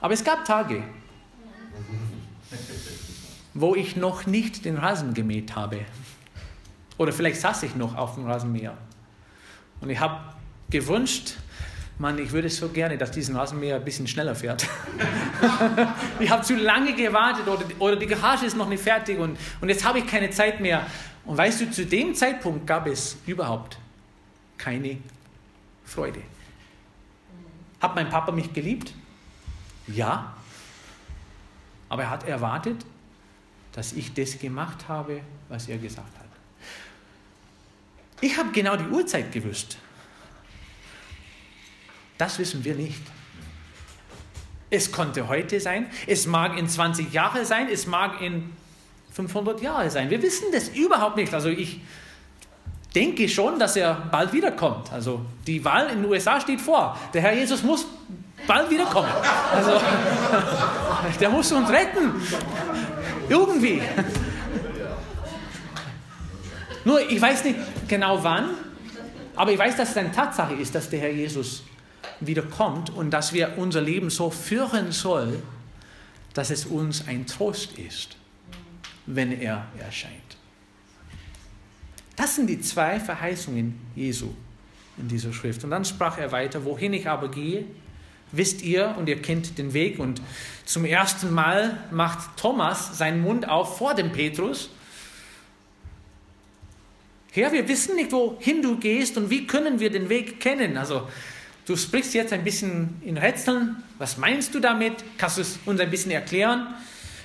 Aber 0.00 0.14
es 0.14 0.24
gab 0.24 0.44
Tage, 0.44 0.82
wo 3.54 3.74
ich 3.74 3.96
noch 3.96 4.26
nicht 4.26 4.64
den 4.64 4.76
Rasen 4.76 5.14
gemäht 5.14 5.54
habe. 5.54 5.80
Oder 6.98 7.12
vielleicht 7.12 7.40
saß 7.40 7.62
ich 7.64 7.76
noch 7.76 7.96
auf 7.96 8.14
dem 8.14 8.26
Rasenmäher. 8.26 8.76
Und 9.80 9.90
ich 9.90 10.00
habe 10.00 10.20
gewünscht, 10.70 11.34
Mann, 11.98 12.18
ich 12.18 12.32
würde 12.32 12.48
so 12.48 12.68
gerne, 12.68 12.98
dass 12.98 13.10
diesen 13.10 13.36
Rasenmäher 13.36 13.76
ein 13.76 13.84
bisschen 13.84 14.06
schneller 14.06 14.34
fährt. 14.34 14.66
ich 16.18 16.30
habe 16.30 16.42
zu 16.42 16.56
lange 16.56 16.94
gewartet 16.94 17.46
oder, 17.46 17.64
oder 17.78 17.96
die 17.96 18.06
Garage 18.06 18.46
ist 18.46 18.56
noch 18.56 18.68
nicht 18.68 18.82
fertig 18.82 19.18
und, 19.18 19.38
und 19.60 19.68
jetzt 19.68 19.84
habe 19.84 19.98
ich 19.98 20.06
keine 20.06 20.30
Zeit 20.30 20.60
mehr. 20.60 20.86
Und 21.24 21.36
weißt 21.36 21.60
du, 21.60 21.70
zu 21.70 21.86
dem 21.86 22.14
Zeitpunkt 22.14 22.66
gab 22.66 22.86
es 22.86 23.16
überhaupt 23.26 23.78
keine 24.58 24.98
Freude. 25.84 26.22
Hat 27.80 27.94
mein 27.94 28.08
Papa 28.08 28.32
mich 28.32 28.52
geliebt? 28.52 28.92
Ja. 29.86 30.34
Aber 31.88 32.02
er 32.02 32.10
hat 32.10 32.26
erwartet, 32.26 32.84
dass 33.72 33.92
ich 33.92 34.12
das 34.14 34.38
gemacht 34.38 34.88
habe, 34.88 35.20
was 35.48 35.68
er 35.68 35.78
gesagt 35.78 36.18
hat. 36.18 36.22
Ich 38.20 38.36
habe 38.38 38.52
genau 38.52 38.76
die 38.76 38.86
Uhrzeit 38.86 39.32
gewusst. 39.32 39.78
Das 42.18 42.38
wissen 42.38 42.64
wir 42.64 42.74
nicht. 42.74 43.02
Es 44.70 44.90
konnte 44.90 45.28
heute 45.28 45.60
sein, 45.60 45.86
es 46.06 46.26
mag 46.26 46.56
in 46.58 46.68
20 46.68 47.12
Jahren 47.12 47.44
sein, 47.44 47.68
es 47.70 47.86
mag 47.86 48.22
in 48.22 48.50
500 49.12 49.60
Jahren 49.60 49.90
sein. 49.90 50.08
Wir 50.08 50.22
wissen 50.22 50.46
das 50.50 50.68
überhaupt 50.68 51.16
nicht. 51.16 51.34
Also 51.34 51.50
ich 51.50 51.80
denke 52.94 53.28
schon, 53.28 53.58
dass 53.58 53.76
er 53.76 53.94
bald 54.10 54.32
wiederkommt. 54.32 54.90
Also 54.92 55.20
die 55.46 55.62
Wahl 55.64 55.88
in 55.90 56.02
den 56.02 56.10
USA 56.10 56.40
steht 56.40 56.60
vor. 56.60 56.98
Der 57.12 57.22
Herr 57.22 57.34
Jesus 57.34 57.62
muss 57.62 57.86
bald 58.46 58.70
wiederkommen. 58.70 59.10
Also 59.54 59.72
der 61.20 61.30
muss 61.30 61.52
uns 61.52 61.68
retten. 61.68 62.12
Irgendwie. 63.28 63.82
Nur, 66.84 67.00
ich 67.10 67.20
weiß 67.20 67.44
nicht 67.44 67.58
genau 67.88 68.22
wann, 68.24 68.50
aber 69.36 69.52
ich 69.52 69.58
weiß, 69.58 69.76
dass 69.76 69.90
es 69.90 69.96
eine 69.96 70.10
Tatsache 70.10 70.54
ist, 70.54 70.74
dass 70.74 70.90
der 70.90 71.00
Herr 71.00 71.10
Jesus 71.10 71.62
wiederkommt 72.20 72.90
und 72.90 73.10
dass 73.10 73.32
wir 73.32 73.58
unser 73.58 73.80
Leben 73.80 74.10
so 74.10 74.30
führen 74.30 74.92
sollen, 74.92 75.42
dass 76.34 76.50
es 76.50 76.66
uns 76.66 77.06
ein 77.06 77.26
Trost 77.26 77.78
ist, 77.78 78.16
wenn 79.06 79.32
er 79.32 79.66
erscheint. 79.78 80.14
Das 82.16 82.36
sind 82.36 82.48
die 82.48 82.60
zwei 82.60 83.00
Verheißungen 83.00 83.78
Jesu 83.94 84.30
in 84.98 85.08
dieser 85.08 85.32
Schrift. 85.32 85.64
Und 85.64 85.70
dann 85.70 85.84
sprach 85.84 86.18
er 86.18 86.32
weiter, 86.32 86.64
wohin 86.64 86.92
ich 86.92 87.08
aber 87.08 87.30
gehe, 87.30 87.64
wisst 88.30 88.62
ihr 88.62 88.94
und 88.98 89.08
ihr 89.08 89.20
kennt 89.20 89.58
den 89.58 89.72
Weg. 89.72 89.98
Und 89.98 90.20
zum 90.64 90.84
ersten 90.84 91.32
Mal 91.32 91.78
macht 91.90 92.36
Thomas 92.36 92.96
seinen 92.96 93.20
Mund 93.22 93.48
auf 93.48 93.78
vor 93.78 93.94
dem 93.94 94.12
Petrus. 94.12 94.70
Herr, 97.32 97.52
wir 97.52 97.66
wissen 97.66 97.96
nicht, 97.96 98.12
wohin 98.12 98.60
du 98.60 98.78
gehst 98.78 99.16
und 99.16 99.30
wie 99.30 99.46
können 99.46 99.80
wir 99.80 99.90
den 99.90 100.08
Weg 100.10 100.38
kennen. 100.38 100.76
Also 100.76 101.08
du 101.66 101.76
sprichst 101.76 102.14
jetzt 102.14 102.32
ein 102.32 102.44
bisschen 102.44 103.00
in 103.04 103.16
Rätseln. 103.16 103.76
Was 103.98 104.16
meinst 104.16 104.54
du 104.54 104.60
damit? 104.60 105.04
Kannst 105.18 105.38
du 105.38 105.42
es 105.42 105.58
uns 105.64 105.80
ein 105.80 105.90
bisschen 105.90 106.10
erklären? 106.10 106.74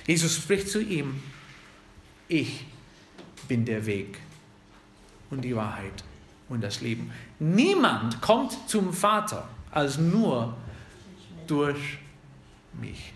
Jesus 0.06 0.36
spricht 0.36 0.68
zu 0.68 0.80
ihm. 0.80 1.22
Ich 2.28 2.64
bin 3.46 3.64
der 3.64 3.84
Weg 3.86 4.18
und 5.30 5.42
die 5.42 5.54
Wahrheit 5.56 6.04
und 6.48 6.62
das 6.62 6.80
Leben. 6.80 7.10
Niemand 7.38 8.20
kommt 8.20 8.68
zum 8.68 8.92
Vater 8.92 9.48
als 9.70 9.98
nur 9.98 10.56
durch 11.46 11.98
mich. 12.80 13.12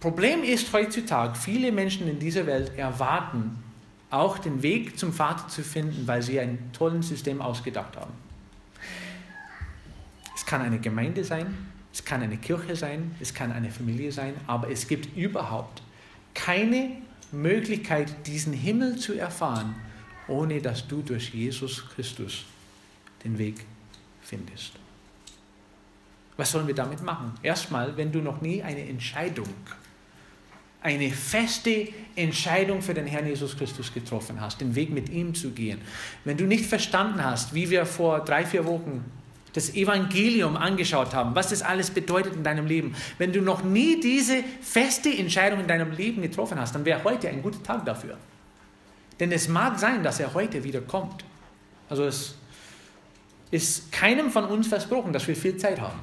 Problem 0.00 0.42
ist 0.42 0.72
heutzutage, 0.72 1.36
viele 1.36 1.70
Menschen 1.70 2.08
in 2.08 2.18
dieser 2.18 2.46
Welt 2.46 2.76
erwarten, 2.76 3.62
auch 4.10 4.38
den 4.38 4.62
Weg 4.62 4.98
zum 4.98 5.12
Vater 5.12 5.48
zu 5.48 5.62
finden, 5.62 6.06
weil 6.06 6.22
sie 6.22 6.40
ein 6.40 6.70
tolles 6.72 7.08
System 7.08 7.40
ausgedacht 7.40 7.96
haben. 7.96 8.12
Es 10.52 10.58
kann 10.58 10.66
eine 10.66 10.80
Gemeinde 10.80 11.24
sein, 11.24 11.46
es 11.94 12.04
kann 12.04 12.20
eine 12.20 12.36
Kirche 12.36 12.76
sein, 12.76 13.16
es 13.20 13.32
kann 13.32 13.52
eine 13.52 13.70
Familie 13.70 14.12
sein, 14.12 14.34
aber 14.46 14.68
es 14.68 14.86
gibt 14.86 15.16
überhaupt 15.16 15.82
keine 16.34 16.90
Möglichkeit, 17.30 18.26
diesen 18.26 18.52
Himmel 18.52 18.96
zu 18.96 19.14
erfahren, 19.14 19.74
ohne 20.28 20.60
dass 20.60 20.86
du 20.86 21.00
durch 21.00 21.32
Jesus 21.32 21.88
Christus 21.88 22.44
den 23.24 23.38
Weg 23.38 23.64
findest. 24.20 24.72
Was 26.36 26.50
sollen 26.50 26.66
wir 26.66 26.74
damit 26.74 27.02
machen? 27.02 27.32
Erstmal, 27.42 27.96
wenn 27.96 28.12
du 28.12 28.18
noch 28.18 28.42
nie 28.42 28.62
eine 28.62 28.86
Entscheidung, 28.86 29.48
eine 30.82 31.08
feste 31.12 31.88
Entscheidung 32.14 32.82
für 32.82 32.92
den 32.92 33.06
Herrn 33.06 33.26
Jesus 33.26 33.56
Christus 33.56 33.94
getroffen 33.94 34.38
hast, 34.38 34.60
den 34.60 34.74
Weg 34.74 34.90
mit 34.90 35.08
ihm 35.08 35.34
zu 35.34 35.52
gehen, 35.52 35.80
wenn 36.26 36.36
du 36.36 36.44
nicht 36.44 36.66
verstanden 36.66 37.24
hast, 37.24 37.54
wie 37.54 37.70
wir 37.70 37.86
vor 37.86 38.22
drei, 38.22 38.44
vier 38.44 38.66
Wochen 38.66 39.02
das 39.52 39.74
Evangelium 39.74 40.56
angeschaut 40.56 41.14
haben, 41.14 41.34
was 41.34 41.50
das 41.50 41.62
alles 41.62 41.90
bedeutet 41.90 42.34
in 42.34 42.42
deinem 42.42 42.66
Leben, 42.66 42.94
wenn 43.18 43.32
du 43.32 43.42
noch 43.42 43.62
nie 43.62 44.00
diese 44.00 44.42
feste 44.60 45.10
Entscheidung 45.10 45.60
in 45.60 45.66
deinem 45.66 45.92
Leben 45.92 46.22
getroffen 46.22 46.58
hast, 46.58 46.74
dann 46.74 46.84
wäre 46.84 47.04
heute 47.04 47.28
ein 47.28 47.42
guter 47.42 47.62
Tag 47.62 47.84
dafür. 47.84 48.16
Denn 49.20 49.30
es 49.30 49.48
mag 49.48 49.78
sein, 49.78 50.02
dass 50.02 50.20
er 50.20 50.34
heute 50.34 50.64
wieder 50.64 50.80
kommt. 50.80 51.24
Also 51.88 52.04
es 52.04 52.34
ist 53.50 53.92
keinem 53.92 54.30
von 54.30 54.44
uns 54.46 54.66
versprochen, 54.66 55.12
dass 55.12 55.28
wir 55.28 55.36
viel 55.36 55.56
Zeit 55.58 55.80
haben. 55.80 56.00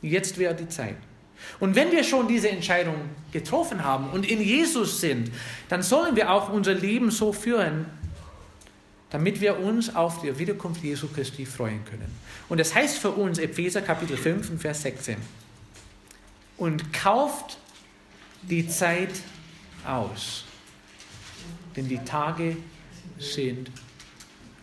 Jetzt 0.00 0.38
wäre 0.38 0.54
die 0.54 0.68
Zeit. 0.68 0.96
Und 1.58 1.74
wenn 1.74 1.92
wir 1.92 2.04
schon 2.04 2.28
diese 2.28 2.48
Entscheidung 2.48 2.94
getroffen 3.32 3.84
haben 3.84 4.10
und 4.10 4.28
in 4.28 4.40
Jesus 4.40 5.00
sind, 5.00 5.30
dann 5.68 5.82
sollen 5.82 6.16
wir 6.16 6.30
auch 6.30 6.50
unser 6.50 6.74
Leben 6.74 7.10
so 7.10 7.32
führen, 7.32 7.86
damit 9.10 9.40
wir 9.40 9.58
uns 9.58 9.94
auf 9.94 10.22
die 10.22 10.38
Wiederkunft 10.38 10.82
Jesu 10.82 11.08
Christi 11.08 11.44
freuen 11.44 11.84
können. 11.84 12.14
Und 12.48 12.58
das 12.58 12.74
heißt 12.74 12.98
für 12.98 13.10
uns 13.10 13.38
Epheser 13.38 13.82
Kapitel 13.82 14.16
5, 14.16 14.60
Vers 14.60 14.82
16. 14.82 15.16
Und 16.56 16.92
kauft 16.92 17.58
die 18.42 18.68
Zeit 18.68 19.10
aus, 19.84 20.44
denn 21.76 21.88
die 21.88 21.98
Tage 21.98 22.56
sind 23.18 23.70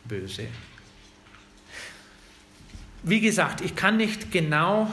böse. 0.06 0.48
Wie 3.04 3.20
gesagt, 3.20 3.62
ich 3.62 3.76
kann 3.76 3.98
nicht 3.98 4.32
genau 4.32 4.90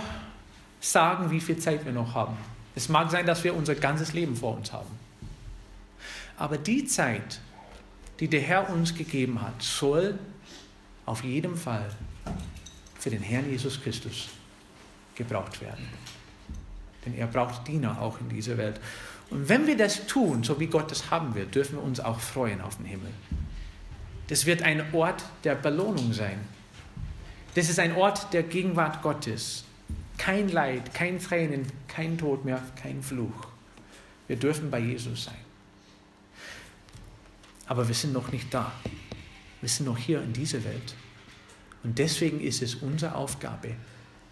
sagen, 0.80 1.30
wie 1.30 1.40
viel 1.40 1.58
Zeit 1.58 1.84
wir 1.84 1.92
noch 1.92 2.14
haben. 2.14 2.36
Es 2.76 2.88
mag 2.88 3.10
sein, 3.10 3.26
dass 3.26 3.44
wir 3.44 3.54
unser 3.54 3.74
ganzes 3.74 4.12
Leben 4.12 4.36
vor 4.36 4.56
uns 4.56 4.72
haben. 4.72 4.90
Aber 6.36 6.58
die 6.58 6.84
Zeit, 6.84 7.40
die 8.20 8.28
der 8.28 8.40
Herr 8.40 8.70
uns 8.70 8.94
gegeben 8.94 9.40
hat, 9.42 9.62
soll 9.62 10.18
auf 11.06 11.24
jeden 11.24 11.56
Fall 11.56 11.90
für 12.98 13.10
den 13.10 13.22
Herrn 13.22 13.50
Jesus 13.50 13.82
Christus 13.82 14.28
gebraucht 15.14 15.60
werden. 15.60 15.86
Denn 17.04 17.14
er 17.14 17.26
braucht 17.26 17.68
Diener 17.68 18.00
auch 18.00 18.20
in 18.20 18.28
dieser 18.28 18.56
Welt. 18.56 18.80
Und 19.30 19.48
wenn 19.48 19.66
wir 19.66 19.76
das 19.76 20.06
tun, 20.06 20.42
so 20.42 20.58
wie 20.60 20.66
Gott 20.66 20.90
es 20.92 21.10
haben 21.10 21.34
wird, 21.34 21.54
dürfen 21.54 21.76
wir 21.76 21.82
uns 21.82 22.00
auch 22.00 22.20
freuen 22.20 22.60
auf 22.60 22.76
den 22.76 22.86
Himmel. 22.86 23.10
Das 24.28 24.46
wird 24.46 24.62
ein 24.62 24.94
Ort 24.94 25.24
der 25.44 25.54
Belohnung 25.54 26.12
sein. 26.12 26.38
Das 27.54 27.68
ist 27.68 27.78
ein 27.78 27.94
Ort 27.94 28.32
der 28.32 28.42
Gegenwart 28.42 29.02
Gottes. 29.02 29.64
Kein 30.16 30.48
Leid, 30.48 30.94
kein 30.94 31.18
Tränen, 31.18 31.66
kein 31.88 32.16
Tod 32.16 32.44
mehr, 32.44 32.62
kein 32.80 33.02
Fluch. 33.02 33.48
Wir 34.26 34.36
dürfen 34.36 34.70
bei 34.70 34.78
Jesus 34.78 35.24
sein. 35.24 35.43
Aber 37.66 37.86
wir 37.88 37.94
sind 37.94 38.12
noch 38.12 38.30
nicht 38.30 38.52
da. 38.52 38.72
Wir 39.60 39.68
sind 39.68 39.86
noch 39.86 39.96
hier 39.96 40.22
in 40.22 40.32
dieser 40.32 40.62
Welt. 40.64 40.94
Und 41.82 41.98
deswegen 41.98 42.40
ist 42.40 42.62
es 42.62 42.74
unsere 42.76 43.14
Aufgabe, 43.14 43.74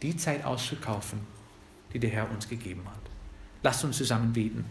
die 0.01 0.16
Zeit 0.16 0.45
auszukaufen, 0.45 1.20
die 1.93 1.99
der 1.99 2.11
Herr 2.11 2.30
uns 2.30 2.49
gegeben 2.49 2.83
hat. 2.87 3.01
Lasst 3.62 3.85
uns 3.85 3.97
zusammen 3.97 4.33
beten. 4.33 4.64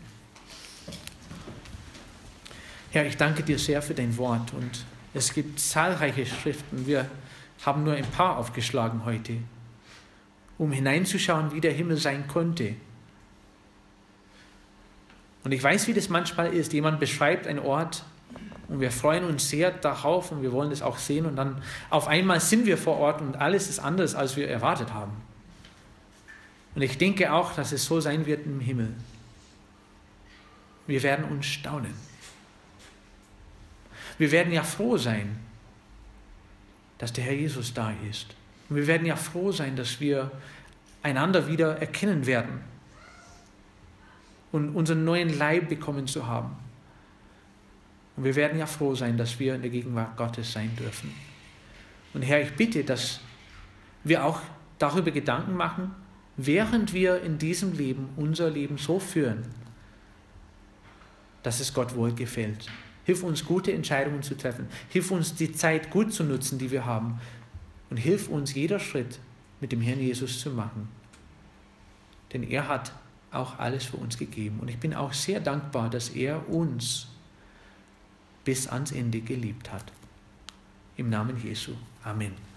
Herr, 2.91 3.05
ich 3.05 3.15
danke 3.15 3.43
dir 3.43 3.57
sehr 3.57 3.81
für 3.81 3.93
dein 3.93 4.17
Wort 4.17 4.53
und 4.53 4.85
es 5.13 5.33
gibt 5.33 5.59
zahlreiche 5.59 6.25
Schriften. 6.25 6.85
Wir 6.85 7.09
haben 7.65 7.83
nur 7.83 7.93
ein 7.93 8.05
paar 8.05 8.37
aufgeschlagen 8.37 9.05
heute, 9.05 9.37
um 10.57 10.71
hineinzuschauen, 10.71 11.53
wie 11.53 11.61
der 11.61 11.73
Himmel 11.73 11.97
sein 11.97 12.27
könnte. 12.27 12.75
Und 15.43 15.53
ich 15.53 15.63
weiß, 15.63 15.87
wie 15.87 15.93
das 15.93 16.09
manchmal 16.09 16.53
ist. 16.53 16.73
Jemand 16.73 16.99
beschreibt 16.99 17.47
einen 17.47 17.59
Ort 17.59 18.03
und 18.71 18.79
wir 18.79 18.89
freuen 18.89 19.25
uns 19.25 19.49
sehr 19.49 19.69
darauf 19.69 20.31
und 20.31 20.41
wir 20.41 20.53
wollen 20.53 20.71
es 20.71 20.81
auch 20.81 20.97
sehen 20.97 21.25
und 21.25 21.35
dann 21.35 21.61
auf 21.89 22.07
einmal 22.07 22.39
sind 22.39 22.65
wir 22.65 22.77
vor 22.77 22.97
Ort 22.99 23.19
und 23.19 23.35
alles 23.35 23.69
ist 23.69 23.79
anders, 23.79 24.15
als 24.15 24.37
wir 24.37 24.47
erwartet 24.47 24.93
haben. 24.93 25.11
Und 26.73 26.81
ich 26.81 26.97
denke 26.97 27.33
auch, 27.33 27.53
dass 27.53 27.73
es 27.73 27.83
so 27.83 27.99
sein 27.99 28.25
wird 28.25 28.45
im 28.45 28.61
Himmel. 28.61 28.93
Wir 30.87 31.03
werden 31.03 31.25
uns 31.25 31.47
staunen. 31.47 31.93
Wir 34.17 34.31
werden 34.31 34.53
ja 34.53 34.63
froh 34.63 34.95
sein, 34.95 35.37
dass 36.97 37.11
der 37.11 37.25
Herr 37.25 37.33
Jesus 37.33 37.73
da 37.73 37.91
ist. 38.09 38.35
Und 38.69 38.77
wir 38.77 38.87
werden 38.87 39.05
ja 39.05 39.17
froh 39.17 39.51
sein, 39.51 39.75
dass 39.75 39.99
wir 39.99 40.31
einander 41.03 41.49
wieder 41.49 41.75
erkennen 41.75 42.25
werden 42.25 42.61
und 44.53 44.69
unseren 44.69 45.03
neuen 45.03 45.37
Leib 45.37 45.67
bekommen 45.67 46.07
zu 46.07 46.25
haben. 46.25 46.55
Und 48.15 48.23
wir 48.23 48.35
werden 48.35 48.59
ja 48.59 48.65
froh 48.65 48.95
sein, 48.95 49.17
dass 49.17 49.39
wir 49.39 49.55
in 49.55 49.61
der 49.61 49.71
Gegenwart 49.71 50.17
Gottes 50.17 50.51
sein 50.51 50.75
dürfen. 50.75 51.13
Und 52.13 52.23
Herr, 52.23 52.41
ich 52.41 52.53
bitte, 52.53 52.83
dass 52.83 53.21
wir 54.03 54.25
auch 54.25 54.41
darüber 54.79 55.11
Gedanken 55.11 55.55
machen, 55.55 55.95
während 56.37 56.93
wir 56.93 57.21
in 57.21 57.37
diesem 57.37 57.73
Leben 57.73 58.09
unser 58.17 58.49
Leben 58.49 58.77
so 58.77 58.99
führen, 58.99 59.43
dass 61.43 61.59
es 61.59 61.73
Gott 61.73 61.95
wohl 61.95 62.13
gefällt. 62.13 62.67
Hilf 63.03 63.23
uns, 63.23 63.45
gute 63.45 63.73
Entscheidungen 63.73 64.21
zu 64.21 64.35
treffen. 64.35 64.67
Hilf 64.89 65.11
uns, 65.11 65.33
die 65.35 65.51
Zeit 65.51 65.89
gut 65.89 66.13
zu 66.13 66.23
nutzen, 66.23 66.59
die 66.59 66.71
wir 66.71 66.85
haben. 66.85 67.19
Und 67.89 67.97
hilf 67.97 68.27
uns, 68.29 68.53
jeder 68.53 68.79
Schritt 68.79 69.19
mit 69.59 69.71
dem 69.71 69.81
Herrn 69.81 69.99
Jesus 69.99 70.39
zu 70.39 70.51
machen. 70.51 70.87
Denn 72.33 72.43
er 72.43 72.67
hat 72.67 72.93
auch 73.31 73.59
alles 73.59 73.85
für 73.85 73.97
uns 73.97 74.17
gegeben. 74.17 74.59
Und 74.59 74.69
ich 74.69 74.77
bin 74.77 74.93
auch 74.93 75.13
sehr 75.13 75.39
dankbar, 75.39 75.89
dass 75.89 76.09
er 76.09 76.47
uns 76.49 77.07
bis 78.43 78.67
ans 78.67 78.91
Ende 78.91 79.21
geliebt 79.21 79.71
hat. 79.71 79.85
Im 80.97 81.09
Namen 81.09 81.41
Jesu. 81.41 81.73
Amen. 82.03 82.50